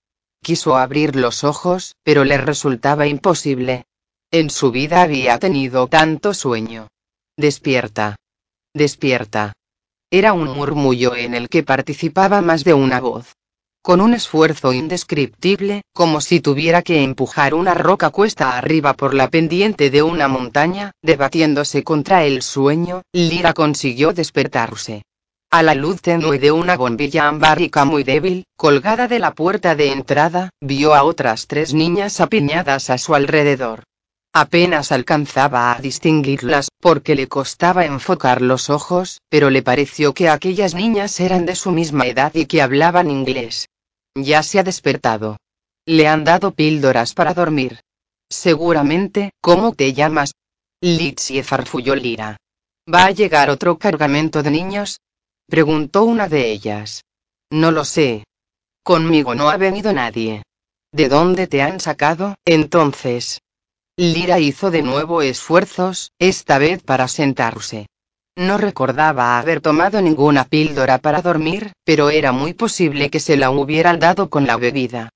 Quiso 0.42 0.76
abrir 0.76 1.16
los 1.16 1.44
ojos, 1.44 1.96
pero 2.02 2.24
le 2.24 2.36
resultaba 2.36 3.06
imposible. 3.06 3.86
En 4.30 4.50
su 4.50 4.70
vida 4.70 5.00
había 5.00 5.38
tenido 5.38 5.86
tanto 5.88 6.34
sueño. 6.34 6.88
Despierta. 7.38 8.16
Despierta. 8.74 9.54
Era 10.10 10.34
un 10.34 10.48
murmullo 10.48 11.16
en 11.16 11.34
el 11.34 11.48
que 11.48 11.62
participaba 11.62 12.42
más 12.42 12.64
de 12.64 12.74
una 12.74 13.00
voz. 13.00 13.34
Con 13.82 14.02
un 14.02 14.12
esfuerzo 14.12 14.74
indescriptible, 14.74 15.82
como 15.94 16.20
si 16.20 16.40
tuviera 16.40 16.82
que 16.82 17.02
empujar 17.02 17.54
una 17.54 17.72
roca 17.72 18.10
cuesta 18.10 18.58
arriba 18.58 18.92
por 18.92 19.14
la 19.14 19.30
pendiente 19.30 19.88
de 19.88 20.02
una 20.02 20.28
montaña, 20.28 20.92
debatiéndose 21.02 21.82
contra 21.82 22.24
el 22.24 22.42
sueño, 22.42 23.02
Lira 23.12 23.54
consiguió 23.54 24.12
despertarse. 24.12 25.02
A 25.50 25.62
la 25.62 25.74
luz 25.74 26.02
tenue 26.02 26.38
de 26.38 26.52
una 26.52 26.76
bombilla 26.76 27.26
ambárica 27.26 27.86
muy 27.86 28.04
débil, 28.04 28.44
colgada 28.54 29.08
de 29.08 29.18
la 29.18 29.32
puerta 29.32 29.74
de 29.74 29.92
entrada, 29.92 30.50
vio 30.60 30.94
a 30.94 31.02
otras 31.02 31.46
tres 31.46 31.72
niñas 31.72 32.20
apiñadas 32.20 32.90
a 32.90 32.98
su 32.98 33.14
alrededor. 33.14 33.84
Apenas 34.32 34.92
alcanzaba 34.92 35.72
a 35.72 35.80
distinguirlas, 35.80 36.68
porque 36.80 37.16
le 37.16 37.26
costaba 37.26 37.84
enfocar 37.84 38.42
los 38.42 38.70
ojos, 38.70 39.20
pero 39.28 39.50
le 39.50 39.62
pareció 39.62 40.14
que 40.14 40.28
aquellas 40.28 40.74
niñas 40.74 41.18
eran 41.18 41.46
de 41.46 41.56
su 41.56 41.72
misma 41.72 42.06
edad 42.06 42.32
y 42.34 42.46
que 42.46 42.62
hablaban 42.62 43.10
inglés. 43.10 43.68
Ya 44.14 44.44
se 44.44 44.60
ha 44.60 44.62
despertado. 44.62 45.36
Le 45.84 46.06
han 46.06 46.22
dado 46.22 46.52
píldoras 46.52 47.12
para 47.12 47.34
dormir. 47.34 47.80
Seguramente, 48.28 49.32
¿cómo 49.40 49.72
te 49.72 49.92
llamas? 49.92 50.32
Litsie 50.80 51.42
farfulló 51.42 51.96
Lira. 51.96 52.36
¿Va 52.92 53.06
a 53.06 53.10
llegar 53.10 53.50
otro 53.50 53.78
cargamento 53.78 54.44
de 54.44 54.52
niños? 54.52 55.00
Preguntó 55.48 56.04
una 56.04 56.28
de 56.28 56.52
ellas. 56.52 57.02
No 57.50 57.72
lo 57.72 57.84
sé. 57.84 58.24
Conmigo 58.84 59.34
no 59.34 59.50
ha 59.50 59.56
venido 59.56 59.92
nadie. 59.92 60.44
¿De 60.92 61.08
dónde 61.08 61.48
te 61.48 61.62
han 61.62 61.80
sacado, 61.80 62.36
entonces? 62.44 63.40
Lira 64.00 64.40
hizo 64.40 64.70
de 64.70 64.80
nuevo 64.80 65.20
esfuerzos, 65.20 66.12
esta 66.18 66.56
vez 66.56 66.82
para 66.82 67.06
sentarse. 67.06 67.86
No 68.34 68.56
recordaba 68.56 69.38
haber 69.38 69.60
tomado 69.60 70.00
ninguna 70.00 70.44
píldora 70.44 70.96
para 70.96 71.20
dormir, 71.20 71.72
pero 71.84 72.08
era 72.08 72.32
muy 72.32 72.54
posible 72.54 73.10
que 73.10 73.20
se 73.20 73.36
la 73.36 73.50
hubieran 73.50 73.98
dado 73.98 74.30
con 74.30 74.46
la 74.46 74.56
bebida. 74.56 75.10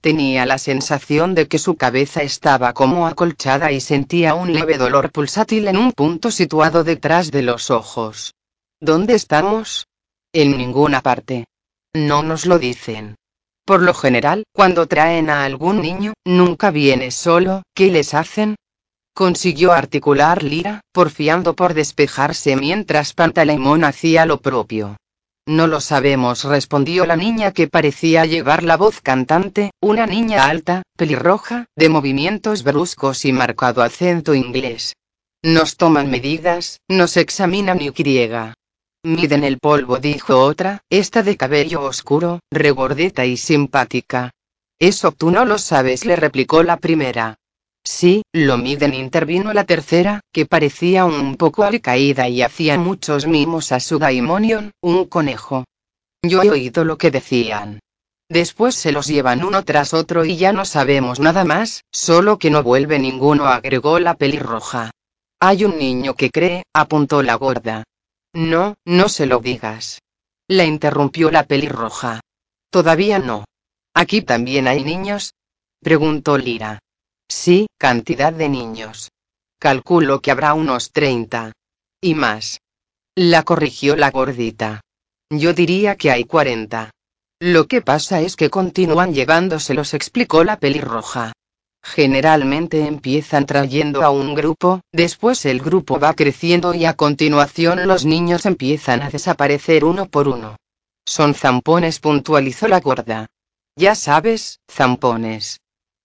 Tenía 0.00 0.46
la 0.46 0.56
sensación 0.56 1.34
de 1.34 1.48
que 1.48 1.58
su 1.58 1.76
cabeza 1.76 2.22
estaba 2.22 2.72
como 2.72 3.06
acolchada 3.06 3.72
y 3.72 3.80
sentía 3.82 4.34
un 4.34 4.54
leve 4.54 4.78
dolor 4.78 5.12
pulsátil 5.12 5.68
en 5.68 5.76
un 5.76 5.92
punto 5.92 6.30
situado 6.30 6.82
detrás 6.82 7.30
de 7.30 7.42
los 7.42 7.70
ojos. 7.70 8.32
¿Dónde 8.80 9.16
estamos? 9.16 9.86
En 10.32 10.56
ninguna 10.56 11.02
parte. 11.02 11.44
No 11.92 12.22
nos 12.22 12.46
lo 12.46 12.58
dicen. 12.58 13.16
Por 13.70 13.82
lo 13.82 13.94
general, 13.94 14.42
cuando 14.52 14.86
traen 14.86 15.30
a 15.30 15.44
algún 15.44 15.80
niño, 15.80 16.14
nunca 16.24 16.72
viene 16.72 17.12
solo, 17.12 17.62
¿qué 17.72 17.88
les 17.92 18.14
hacen? 18.14 18.56
Consiguió 19.14 19.70
articular 19.70 20.42
Lira, 20.42 20.80
porfiando 20.90 21.54
por 21.54 21.74
despejarse 21.74 22.56
mientras 22.56 23.12
Pantaleimón 23.12 23.84
hacía 23.84 24.26
lo 24.26 24.40
propio. 24.40 24.96
No 25.46 25.68
lo 25.68 25.80
sabemos, 25.80 26.42
respondió 26.42 27.06
la 27.06 27.14
niña 27.14 27.52
que 27.52 27.68
parecía 27.68 28.26
llevar 28.26 28.64
la 28.64 28.76
voz 28.76 29.00
cantante, 29.00 29.70
una 29.80 30.04
niña 30.04 30.46
alta, 30.46 30.82
pelirroja, 30.96 31.66
de 31.76 31.88
movimientos 31.90 32.64
bruscos 32.64 33.24
y 33.24 33.32
marcado 33.32 33.84
acento 33.84 34.34
inglés. 34.34 34.94
Nos 35.44 35.76
toman 35.76 36.10
medidas, 36.10 36.80
nos 36.88 37.16
examinan 37.16 37.80
y 37.80 37.92
criega. 37.92 38.54
Miden 39.02 39.44
el 39.44 39.58
polvo, 39.58 39.98
dijo 39.98 40.38
otra, 40.38 40.82
esta 40.90 41.22
de 41.22 41.38
cabello 41.38 41.82
oscuro, 41.82 42.40
regordeta 42.50 43.24
y 43.24 43.38
simpática. 43.38 44.32
Eso 44.78 45.12
tú 45.12 45.30
no 45.30 45.46
lo 45.46 45.56
sabes, 45.56 46.04
le 46.04 46.16
replicó 46.16 46.62
la 46.62 46.76
primera. 46.76 47.38
Sí, 47.82 48.22
lo 48.32 48.58
miden, 48.58 48.92
intervino 48.92 49.54
la 49.54 49.64
tercera, 49.64 50.20
que 50.32 50.44
parecía 50.44 51.06
un 51.06 51.36
poco 51.36 51.64
alicaída 51.64 52.28
y 52.28 52.42
hacía 52.42 52.76
muchos 52.76 53.26
mimos 53.26 53.72
a 53.72 53.80
su 53.80 53.98
daimonion, 53.98 54.72
un 54.82 55.06
conejo. 55.06 55.64
Yo 56.22 56.42
he 56.42 56.50
oído 56.50 56.84
lo 56.84 56.98
que 56.98 57.10
decían. 57.10 57.80
Después 58.28 58.74
se 58.74 58.92
los 58.92 59.06
llevan 59.06 59.42
uno 59.42 59.64
tras 59.64 59.94
otro 59.94 60.26
y 60.26 60.36
ya 60.36 60.52
no 60.52 60.66
sabemos 60.66 61.20
nada 61.20 61.44
más, 61.44 61.84
solo 61.90 62.38
que 62.38 62.50
no 62.50 62.62
vuelve 62.62 62.98
ninguno, 62.98 63.46
agregó 63.46 63.98
la 63.98 64.14
pelirroja. 64.14 64.90
Hay 65.40 65.64
un 65.64 65.78
niño 65.78 66.12
que 66.14 66.30
cree, 66.30 66.64
apuntó 66.74 67.22
la 67.22 67.36
gorda. 67.36 67.84
No, 68.32 68.74
no 68.84 69.08
se 69.08 69.26
lo 69.26 69.38
digas. 69.38 70.00
La 70.48 70.64
interrumpió 70.64 71.30
la 71.30 71.44
pelirroja. 71.44 72.20
Todavía 72.70 73.18
no. 73.18 73.44
¿Aquí 73.94 74.22
también 74.22 74.68
hay 74.68 74.84
niños? 74.84 75.34
preguntó 75.80 76.38
Lira. 76.38 76.78
Sí, 77.28 77.66
cantidad 77.78 78.32
de 78.32 78.48
niños. 78.48 79.10
Calculo 79.58 80.20
que 80.20 80.30
habrá 80.30 80.54
unos 80.54 80.92
30. 80.92 81.52
Y 82.00 82.14
más. 82.14 82.60
La 83.14 83.42
corrigió 83.42 83.96
la 83.96 84.10
gordita. 84.10 84.80
Yo 85.30 85.52
diría 85.52 85.96
que 85.96 86.10
hay 86.10 86.24
40. 86.24 86.90
Lo 87.40 87.66
que 87.66 87.82
pasa 87.82 88.20
es 88.20 88.36
que 88.36 88.50
continúan 88.50 89.14
llevándoselos, 89.14 89.94
explicó 89.94 90.44
la 90.44 90.58
pelirroja. 90.58 91.32
Generalmente 91.82 92.86
empiezan 92.86 93.46
trayendo 93.46 94.02
a 94.02 94.10
un 94.10 94.34
grupo, 94.34 94.80
después 94.92 95.46
el 95.46 95.60
grupo 95.60 95.98
va 95.98 96.14
creciendo 96.14 96.74
y 96.74 96.84
a 96.84 96.94
continuación 96.94 97.86
los 97.88 98.04
niños 98.04 98.44
empiezan 98.46 99.02
a 99.02 99.10
desaparecer 99.10 99.84
uno 99.84 100.06
por 100.06 100.28
uno. 100.28 100.56
Son 101.06 101.34
zampones, 101.34 101.98
puntualizó 101.98 102.68
la 102.68 102.80
gorda. 102.80 103.26
Ya 103.76 103.94
sabes, 103.94 104.60
zampones. 104.70 105.60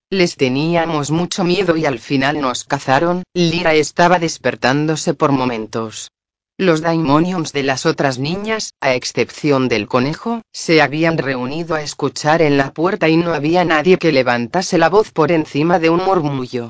Les 0.10 0.38
teníamos 0.38 1.12
mucho 1.12 1.44
miedo 1.44 1.76
y 1.76 1.86
al 1.86 2.00
final 2.00 2.40
nos 2.40 2.64
cazaron, 2.64 3.24
Lira 3.34 3.74
estaba 3.74 4.18
despertándose 4.18 5.14
por 5.14 5.32
momentos. 5.32 6.12
Los 6.58 6.80
daimonions 6.80 7.52
de 7.52 7.63
las 7.63 7.86
otras 7.86 8.18
niñas, 8.18 8.72
a 8.80 8.96
excepción 8.96 9.68
del 9.68 9.89
conejo, 9.89 10.41
se 10.54 10.82
habían 10.82 11.18
reunido 11.18 11.76
a 11.76 11.82
escuchar 11.82 12.41
en 12.41 12.56
la 12.56 12.72
puerta 12.72 13.10
y 13.10 13.18
no 13.18 13.34
había 13.34 13.65
nadie 13.65 13.98
que 13.98 14.13
levantase 14.13 14.78
la 14.78 14.88
voz 14.88 15.12
por 15.12 15.34
encima 15.34 15.80
de 15.80 15.89
un 15.89 16.06
murmullo. 16.06 16.70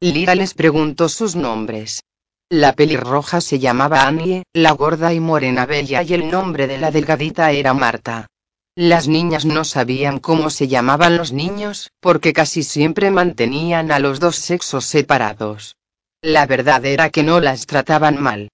Lira 0.00 0.34
les 0.34 0.54
preguntó 0.54 1.10
sus 1.10 1.36
nombres. 1.36 2.02
La 2.48 2.72
pelirroja 2.72 3.42
se 3.42 3.58
llamaba 3.58 4.06
Annie, 4.06 4.42
la 4.54 4.70
gorda 4.70 5.12
y 5.12 5.20
morena 5.20 5.66
bella 5.66 6.02
y 6.02 6.14
el 6.14 6.30
nombre 6.30 6.66
de 6.66 6.78
la 6.78 6.90
delgadita 6.90 7.52
era 7.52 7.74
Marta. 7.74 8.28
Las 8.74 9.06
niñas 9.06 9.44
no 9.44 9.64
sabían 9.64 10.18
cómo 10.18 10.48
se 10.48 10.66
llamaban 10.66 11.18
los 11.18 11.32
niños, 11.32 11.90
porque 12.00 12.32
casi 12.32 12.62
siempre 12.62 13.10
mantenían 13.10 13.92
a 13.92 13.98
los 13.98 14.18
dos 14.18 14.36
sexos 14.36 14.86
separados. 14.86 15.76
La 16.22 16.46
verdad 16.46 16.86
era 16.86 17.10
que 17.10 17.22
no 17.22 17.40
las 17.40 17.66
trataban 17.66 18.18
mal. 18.18 18.48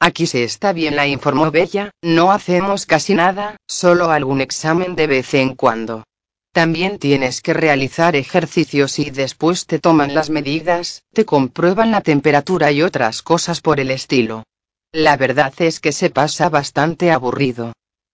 Aquí 0.00 0.26
se 0.26 0.44
está 0.44 0.72
bien, 0.72 0.94
la 0.94 1.06
informó 1.06 1.50
Bella, 1.50 1.90
no 2.02 2.30
hacemos 2.30 2.86
casi 2.86 3.14
nada, 3.14 3.56
solo 3.66 4.10
algún 4.10 4.40
examen 4.40 4.94
de 4.94 5.06
vez 5.06 5.34
en 5.34 5.54
cuando. 5.54 6.04
También 6.52 6.98
tienes 6.98 7.40
que 7.40 7.52
realizar 7.52 8.16
ejercicios 8.16 8.98
y 8.98 9.10
después 9.10 9.66
te 9.66 9.78
toman 9.78 10.14
las 10.14 10.30
medidas, 10.30 11.02
te 11.12 11.24
comprueban 11.24 11.90
la 11.90 12.00
temperatura 12.00 12.72
y 12.72 12.82
otras 12.82 13.22
cosas 13.22 13.60
por 13.60 13.80
el 13.80 13.90
estilo. 13.90 14.44
La 14.92 15.16
verdad 15.16 15.52
es 15.58 15.80
que 15.80 15.92
se 15.92 16.10
pasa 16.10 16.48
bastante 16.48 17.10
aburrido. 17.10 17.72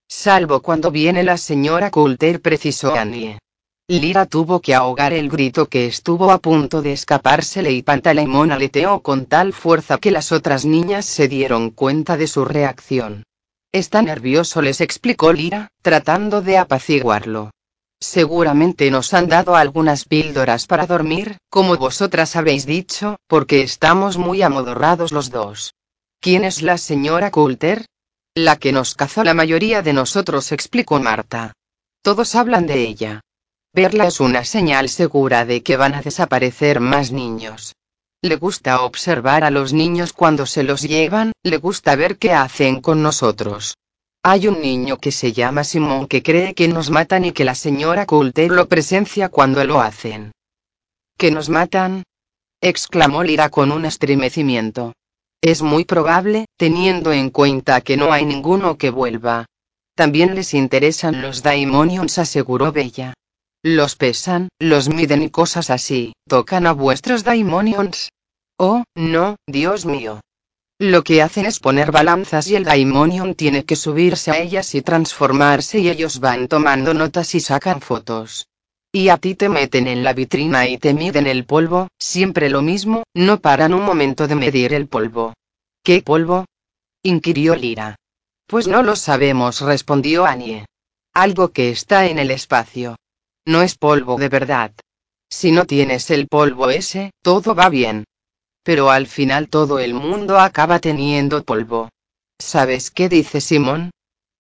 Salvo 0.09 0.61
cuando 0.61 0.91
viene 0.91 1.23
la 1.23 1.37
señora 1.37 1.91
Coulter, 1.91 2.41
precisó 2.41 2.95
Annie. 2.95 3.39
Lira 3.87 4.25
tuvo 4.25 4.61
que 4.61 4.75
ahogar 4.75 5.13
el 5.13 5.29
grito 5.29 5.67
que 5.67 5.85
estuvo 5.85 6.31
a 6.31 6.39
punto 6.39 6.81
de 6.81 6.95
escapársele 6.95 7.71
y 7.71 7.83
Pantaleimón 7.83 8.51
aleteó 8.51 9.01
con 9.01 9.27
tal 9.27 9.53
fuerza 9.53 9.99
que 9.99 10.11
las 10.11 10.33
otras 10.33 10.65
niñas 10.65 11.05
se 11.05 11.29
dieron 11.29 11.69
cuenta 11.69 12.17
de 12.17 12.27
su 12.27 12.47
reacción. 12.47 13.25
Está 13.73 14.01
nervioso, 14.01 14.63
les 14.63 14.81
explicó 14.81 15.35
Lira, 15.35 15.69
tratando 15.83 16.41
de 16.41 16.57
apaciguarlo. 16.57 17.51
Seguramente 18.01 18.91
nos 18.91 19.13
han 19.13 19.29
dado 19.29 19.55
algunas 19.55 20.07
píldoras 20.07 20.67
para 20.67 20.87
dormir, 20.87 21.37
como 21.51 21.77
vosotras 21.77 22.37
habéis 22.37 22.65
dicho, 22.65 23.19
porque 23.27 23.61
estamos 23.61 24.17
muy 24.17 24.41
amodorrados 24.41 25.13
los 25.13 25.31
dos. 25.31 25.75
¿Quién 26.21 26.45
es 26.45 26.63
la 26.63 26.79
señora 26.79 27.31
Coulter? 27.31 27.85
La 28.35 28.57
que 28.57 28.73
nos 28.73 28.95
cazó 28.95 29.25
la 29.25 29.35
mayoría 29.35 29.83
de 29.83 29.93
nosotros, 29.93 30.53
explicó 30.53 31.01
Marta. 31.01 31.53
Todos 32.03 32.35
hablan 32.35 32.67
de 32.67 32.81
ella. 32.81 33.21
Verla 33.75 34.07
es 34.07 34.21
una 34.21 34.45
señal 34.45 34.89
segura 34.89 35.45
de 35.45 35.65
que 35.65 35.77
van 35.77 35.95
a 35.95 36.01
desaparecer 36.01 36.79
más 36.79 37.11
niños. 37.11 37.75
Le 38.23 38.37
gusta 38.37 38.83
observar 38.83 39.43
a 39.43 39.51
los 39.51 39.73
niños 39.73 40.13
cuando 40.13 40.47
se 40.47 40.63
los 40.63 40.83
llevan, 40.83 41.33
le 41.43 41.57
gusta 41.57 41.97
ver 41.97 42.17
qué 42.17 42.33
hacen 42.33 42.81
con 42.81 43.03
nosotros. 43.03 43.77
Hay 44.23 44.47
un 44.47 44.63
niño 44.63 44.99
que 44.99 45.11
se 45.11 45.33
llama 45.33 45.65
Simón 45.65 46.07
que 46.07 46.23
cree 46.23 46.55
que 46.55 46.69
nos 46.69 46.91
matan 46.91 47.25
y 47.25 47.33
que 47.33 47.45
la 47.45 47.57
señora 47.57 48.07
Coulter 48.07 48.53
lo 48.53 48.69
presencia 48.69 49.29
cuando 49.29 49.65
lo 49.65 49.81
hacen. 49.81 50.31
¿Que 51.19 51.33
nos 51.33 51.49
matan? 51.49 52.05
exclamó 52.61 53.25
Lira 53.25 53.49
con 53.49 53.73
un 53.73 53.87
estremecimiento. 53.87 54.93
Es 55.43 55.63
muy 55.63 55.85
probable, 55.85 56.47
teniendo 56.57 57.13
en 57.13 57.29
cuenta 57.31 57.81
que 57.81 57.97
no 57.97 58.13
hay 58.13 58.25
ninguno 58.25 58.79
que 58.79 58.91
vuelva. 58.91 59.47
También 59.97 60.37
les 60.37 60.55
interesan 60.55 61.23
los 61.23 61.43
Daimonions, 61.43 62.19
aseguró 62.19 62.71
Bella. 62.71 63.15
Los 63.65 63.97
pesan, 63.97 64.51
los 64.59 64.91
miden 64.91 65.23
y 65.23 65.31
cosas 65.31 65.71
así. 65.71 66.13
¿Tocan 66.29 66.67
a 66.67 66.73
vuestros 66.73 67.25
daimonions? 67.25 68.11
Oh, 68.59 68.85
no, 68.95 69.37
Dios 69.47 69.87
mío. 69.87 70.21
Lo 70.79 71.03
que 71.03 71.23
hacen 71.23 71.47
es 71.47 71.61
poner 71.61 71.91
balanzas 71.91 72.47
y 72.49 72.57
el 72.57 72.65
daimonion 72.65 73.35
tiene 73.35 73.65
que 73.65 73.75
subirse 73.75 74.31
a 74.31 74.39
ellas 74.39 74.75
y 74.75 74.83
transformarse 74.83 75.79
y 75.79 75.89
ellos 75.89 76.21
van 76.21 76.47
tomando 76.47 76.93
notas 76.93 77.35
y 77.35 77.41
sacan 77.41 77.81
fotos. 77.81 78.49
Y 78.93 79.09
a 79.09 79.17
ti 79.17 79.35
te 79.35 79.49
meten 79.49 79.89
en 79.89 80.05
la 80.05 80.13
vitrina 80.13 80.69
y 80.69 80.77
te 80.77 80.93
miden 80.93 81.27
el 81.27 81.47
polvo, 81.47 81.89
siempre 81.99 82.51
lo 82.51 82.61
mismo, 82.61 83.05
no 83.15 83.41
paran 83.41 83.73
un 83.73 83.83
momento 83.83 84.29
de 84.29 84.35
medir 84.35 84.75
el 84.75 84.89
polvo. 84.89 85.33
¿Qué 85.83 86.03
polvo? 86.03 86.45
inquirió 87.03 87.57
Lira. 87.57 87.97
Pues 88.47 88.69
no 88.69 88.83
lo 88.83 88.95
sabemos, 88.95 89.63
respondió 89.63 90.27
Annie. 90.27 90.67
Algo 91.15 91.53
que 91.53 91.71
está 91.71 92.09
en 92.09 92.19
el 92.19 92.31
espacio. 92.31 92.97
No 93.47 93.61
es 93.61 93.77
polvo 93.77 94.17
de 94.17 94.29
verdad. 94.29 94.73
Si 95.29 95.53
no 95.53 95.67
tienes 95.67 96.11
el 96.11 96.29
polvo 96.29 96.71
ese, 96.71 97.11
todo 97.23 97.55
va 97.55 97.69
bien. 97.69 98.05
Pero 98.63 98.91
al 98.91 99.07
final 99.07 99.49
todo 99.49 99.79
el 99.79 99.93
mundo 99.93 100.39
acaba 100.39 100.79
teniendo 100.79 101.45
polvo. 101.45 101.91
¿Sabes 102.39 102.91
qué 102.91 103.11
dice 103.11 103.43
Simón? 103.43 103.91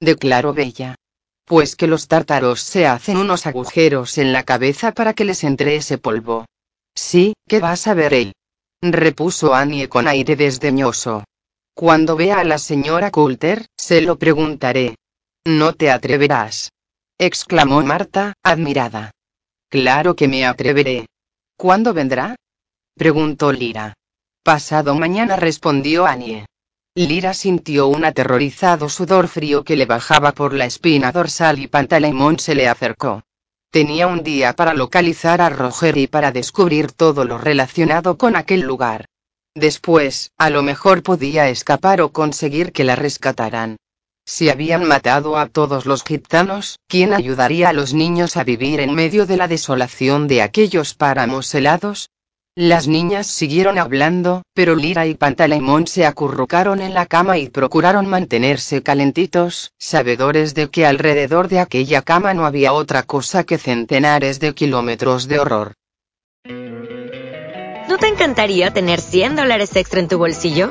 Declaró 0.00 0.54
Bella. 0.54 0.96
Pues 1.44 1.76
que 1.76 1.86
los 1.86 2.08
tártaros 2.08 2.62
se 2.62 2.86
hacen 2.86 3.18
unos 3.18 3.46
agujeros 3.46 4.16
en 4.16 4.32
la 4.32 4.44
cabeza 4.44 4.92
para 4.92 5.12
que 5.12 5.26
les 5.26 5.44
entre 5.44 5.76
ese 5.76 5.98
polvo. 5.98 6.46
Sí, 6.94 7.34
¿qué 7.46 7.60
vas 7.60 7.86
a 7.86 7.94
ver 7.94 8.14
él? 8.14 8.32
repuso 8.80 9.54
Annie 9.54 9.88
con 9.88 10.08
aire 10.08 10.36
desdeñoso. 10.36 11.24
Cuando 11.74 12.16
vea 12.16 12.38
a 12.38 12.44
la 12.44 12.58
señora 12.58 13.10
Coulter, 13.10 13.66
se 13.76 14.00
lo 14.00 14.18
preguntaré. 14.18 14.96
No 15.44 15.74
te 15.74 15.90
atreverás 15.90 16.70
exclamó 17.18 17.82
Marta, 17.82 18.34
admirada. 18.42 19.10
Claro 19.70 20.14
que 20.16 20.28
me 20.28 20.46
atreveré. 20.46 21.06
¿Cuándo 21.56 21.94
vendrá? 21.94 22.36
preguntó 22.96 23.52
Lira. 23.52 23.94
Pasado 24.42 24.94
mañana 24.94 25.36
respondió 25.36 26.06
Annie. 26.06 26.46
Lira 26.96 27.34
sintió 27.34 27.88
un 27.88 28.04
aterrorizado 28.04 28.88
sudor 28.88 29.26
frío 29.26 29.64
que 29.64 29.76
le 29.76 29.86
bajaba 29.86 30.32
por 30.32 30.54
la 30.54 30.66
espina 30.66 31.10
dorsal 31.10 31.58
y 31.58 31.66
Pantaleimón 31.66 32.38
se 32.38 32.54
le 32.54 32.68
acercó. 32.68 33.22
Tenía 33.70 34.06
un 34.06 34.22
día 34.22 34.52
para 34.52 34.74
localizar 34.74 35.40
a 35.40 35.50
Roger 35.50 35.96
y 35.96 36.06
para 36.06 36.30
descubrir 36.30 36.92
todo 36.92 37.24
lo 37.24 37.38
relacionado 37.38 38.16
con 38.16 38.36
aquel 38.36 38.60
lugar. 38.60 39.06
Después, 39.56 40.30
a 40.38 40.50
lo 40.50 40.62
mejor 40.62 41.02
podía 41.02 41.48
escapar 41.48 42.00
o 42.00 42.12
conseguir 42.12 42.72
que 42.72 42.84
la 42.84 42.94
rescataran. 42.94 43.76
Si 44.26 44.48
habían 44.48 44.88
matado 44.88 45.36
a 45.36 45.46
todos 45.48 45.84
los 45.84 46.02
gitanos, 46.02 46.78
¿quién 46.88 47.12
ayudaría 47.12 47.68
a 47.68 47.72
los 47.74 47.92
niños 47.92 48.38
a 48.38 48.44
vivir 48.44 48.80
en 48.80 48.94
medio 48.94 49.26
de 49.26 49.36
la 49.36 49.48
desolación 49.48 50.28
de 50.28 50.40
aquellos 50.40 50.94
páramos 50.94 51.54
helados? 51.54 52.08
Las 52.56 52.88
niñas 52.88 53.26
siguieron 53.26 53.78
hablando, 53.78 54.42
pero 54.54 54.76
Lira 54.76 55.06
y 55.06 55.14
Pantaleimón 55.14 55.86
se 55.86 56.06
acurrucaron 56.06 56.80
en 56.80 56.94
la 56.94 57.04
cama 57.04 57.36
y 57.36 57.50
procuraron 57.50 58.06
mantenerse 58.06 58.82
calentitos, 58.82 59.72
sabedores 59.78 60.54
de 60.54 60.70
que 60.70 60.86
alrededor 60.86 61.48
de 61.48 61.58
aquella 61.58 62.00
cama 62.00 62.32
no 62.32 62.46
había 62.46 62.72
otra 62.72 63.02
cosa 63.02 63.44
que 63.44 63.58
centenares 63.58 64.40
de 64.40 64.54
kilómetros 64.54 65.28
de 65.28 65.38
horror. 65.38 65.74
¿No 67.88 67.98
te 67.98 68.08
encantaría 68.08 68.72
tener 68.72 69.00
100 69.00 69.36
dólares 69.36 69.76
extra 69.76 70.00
en 70.00 70.08
tu 70.08 70.16
bolsillo? 70.16 70.70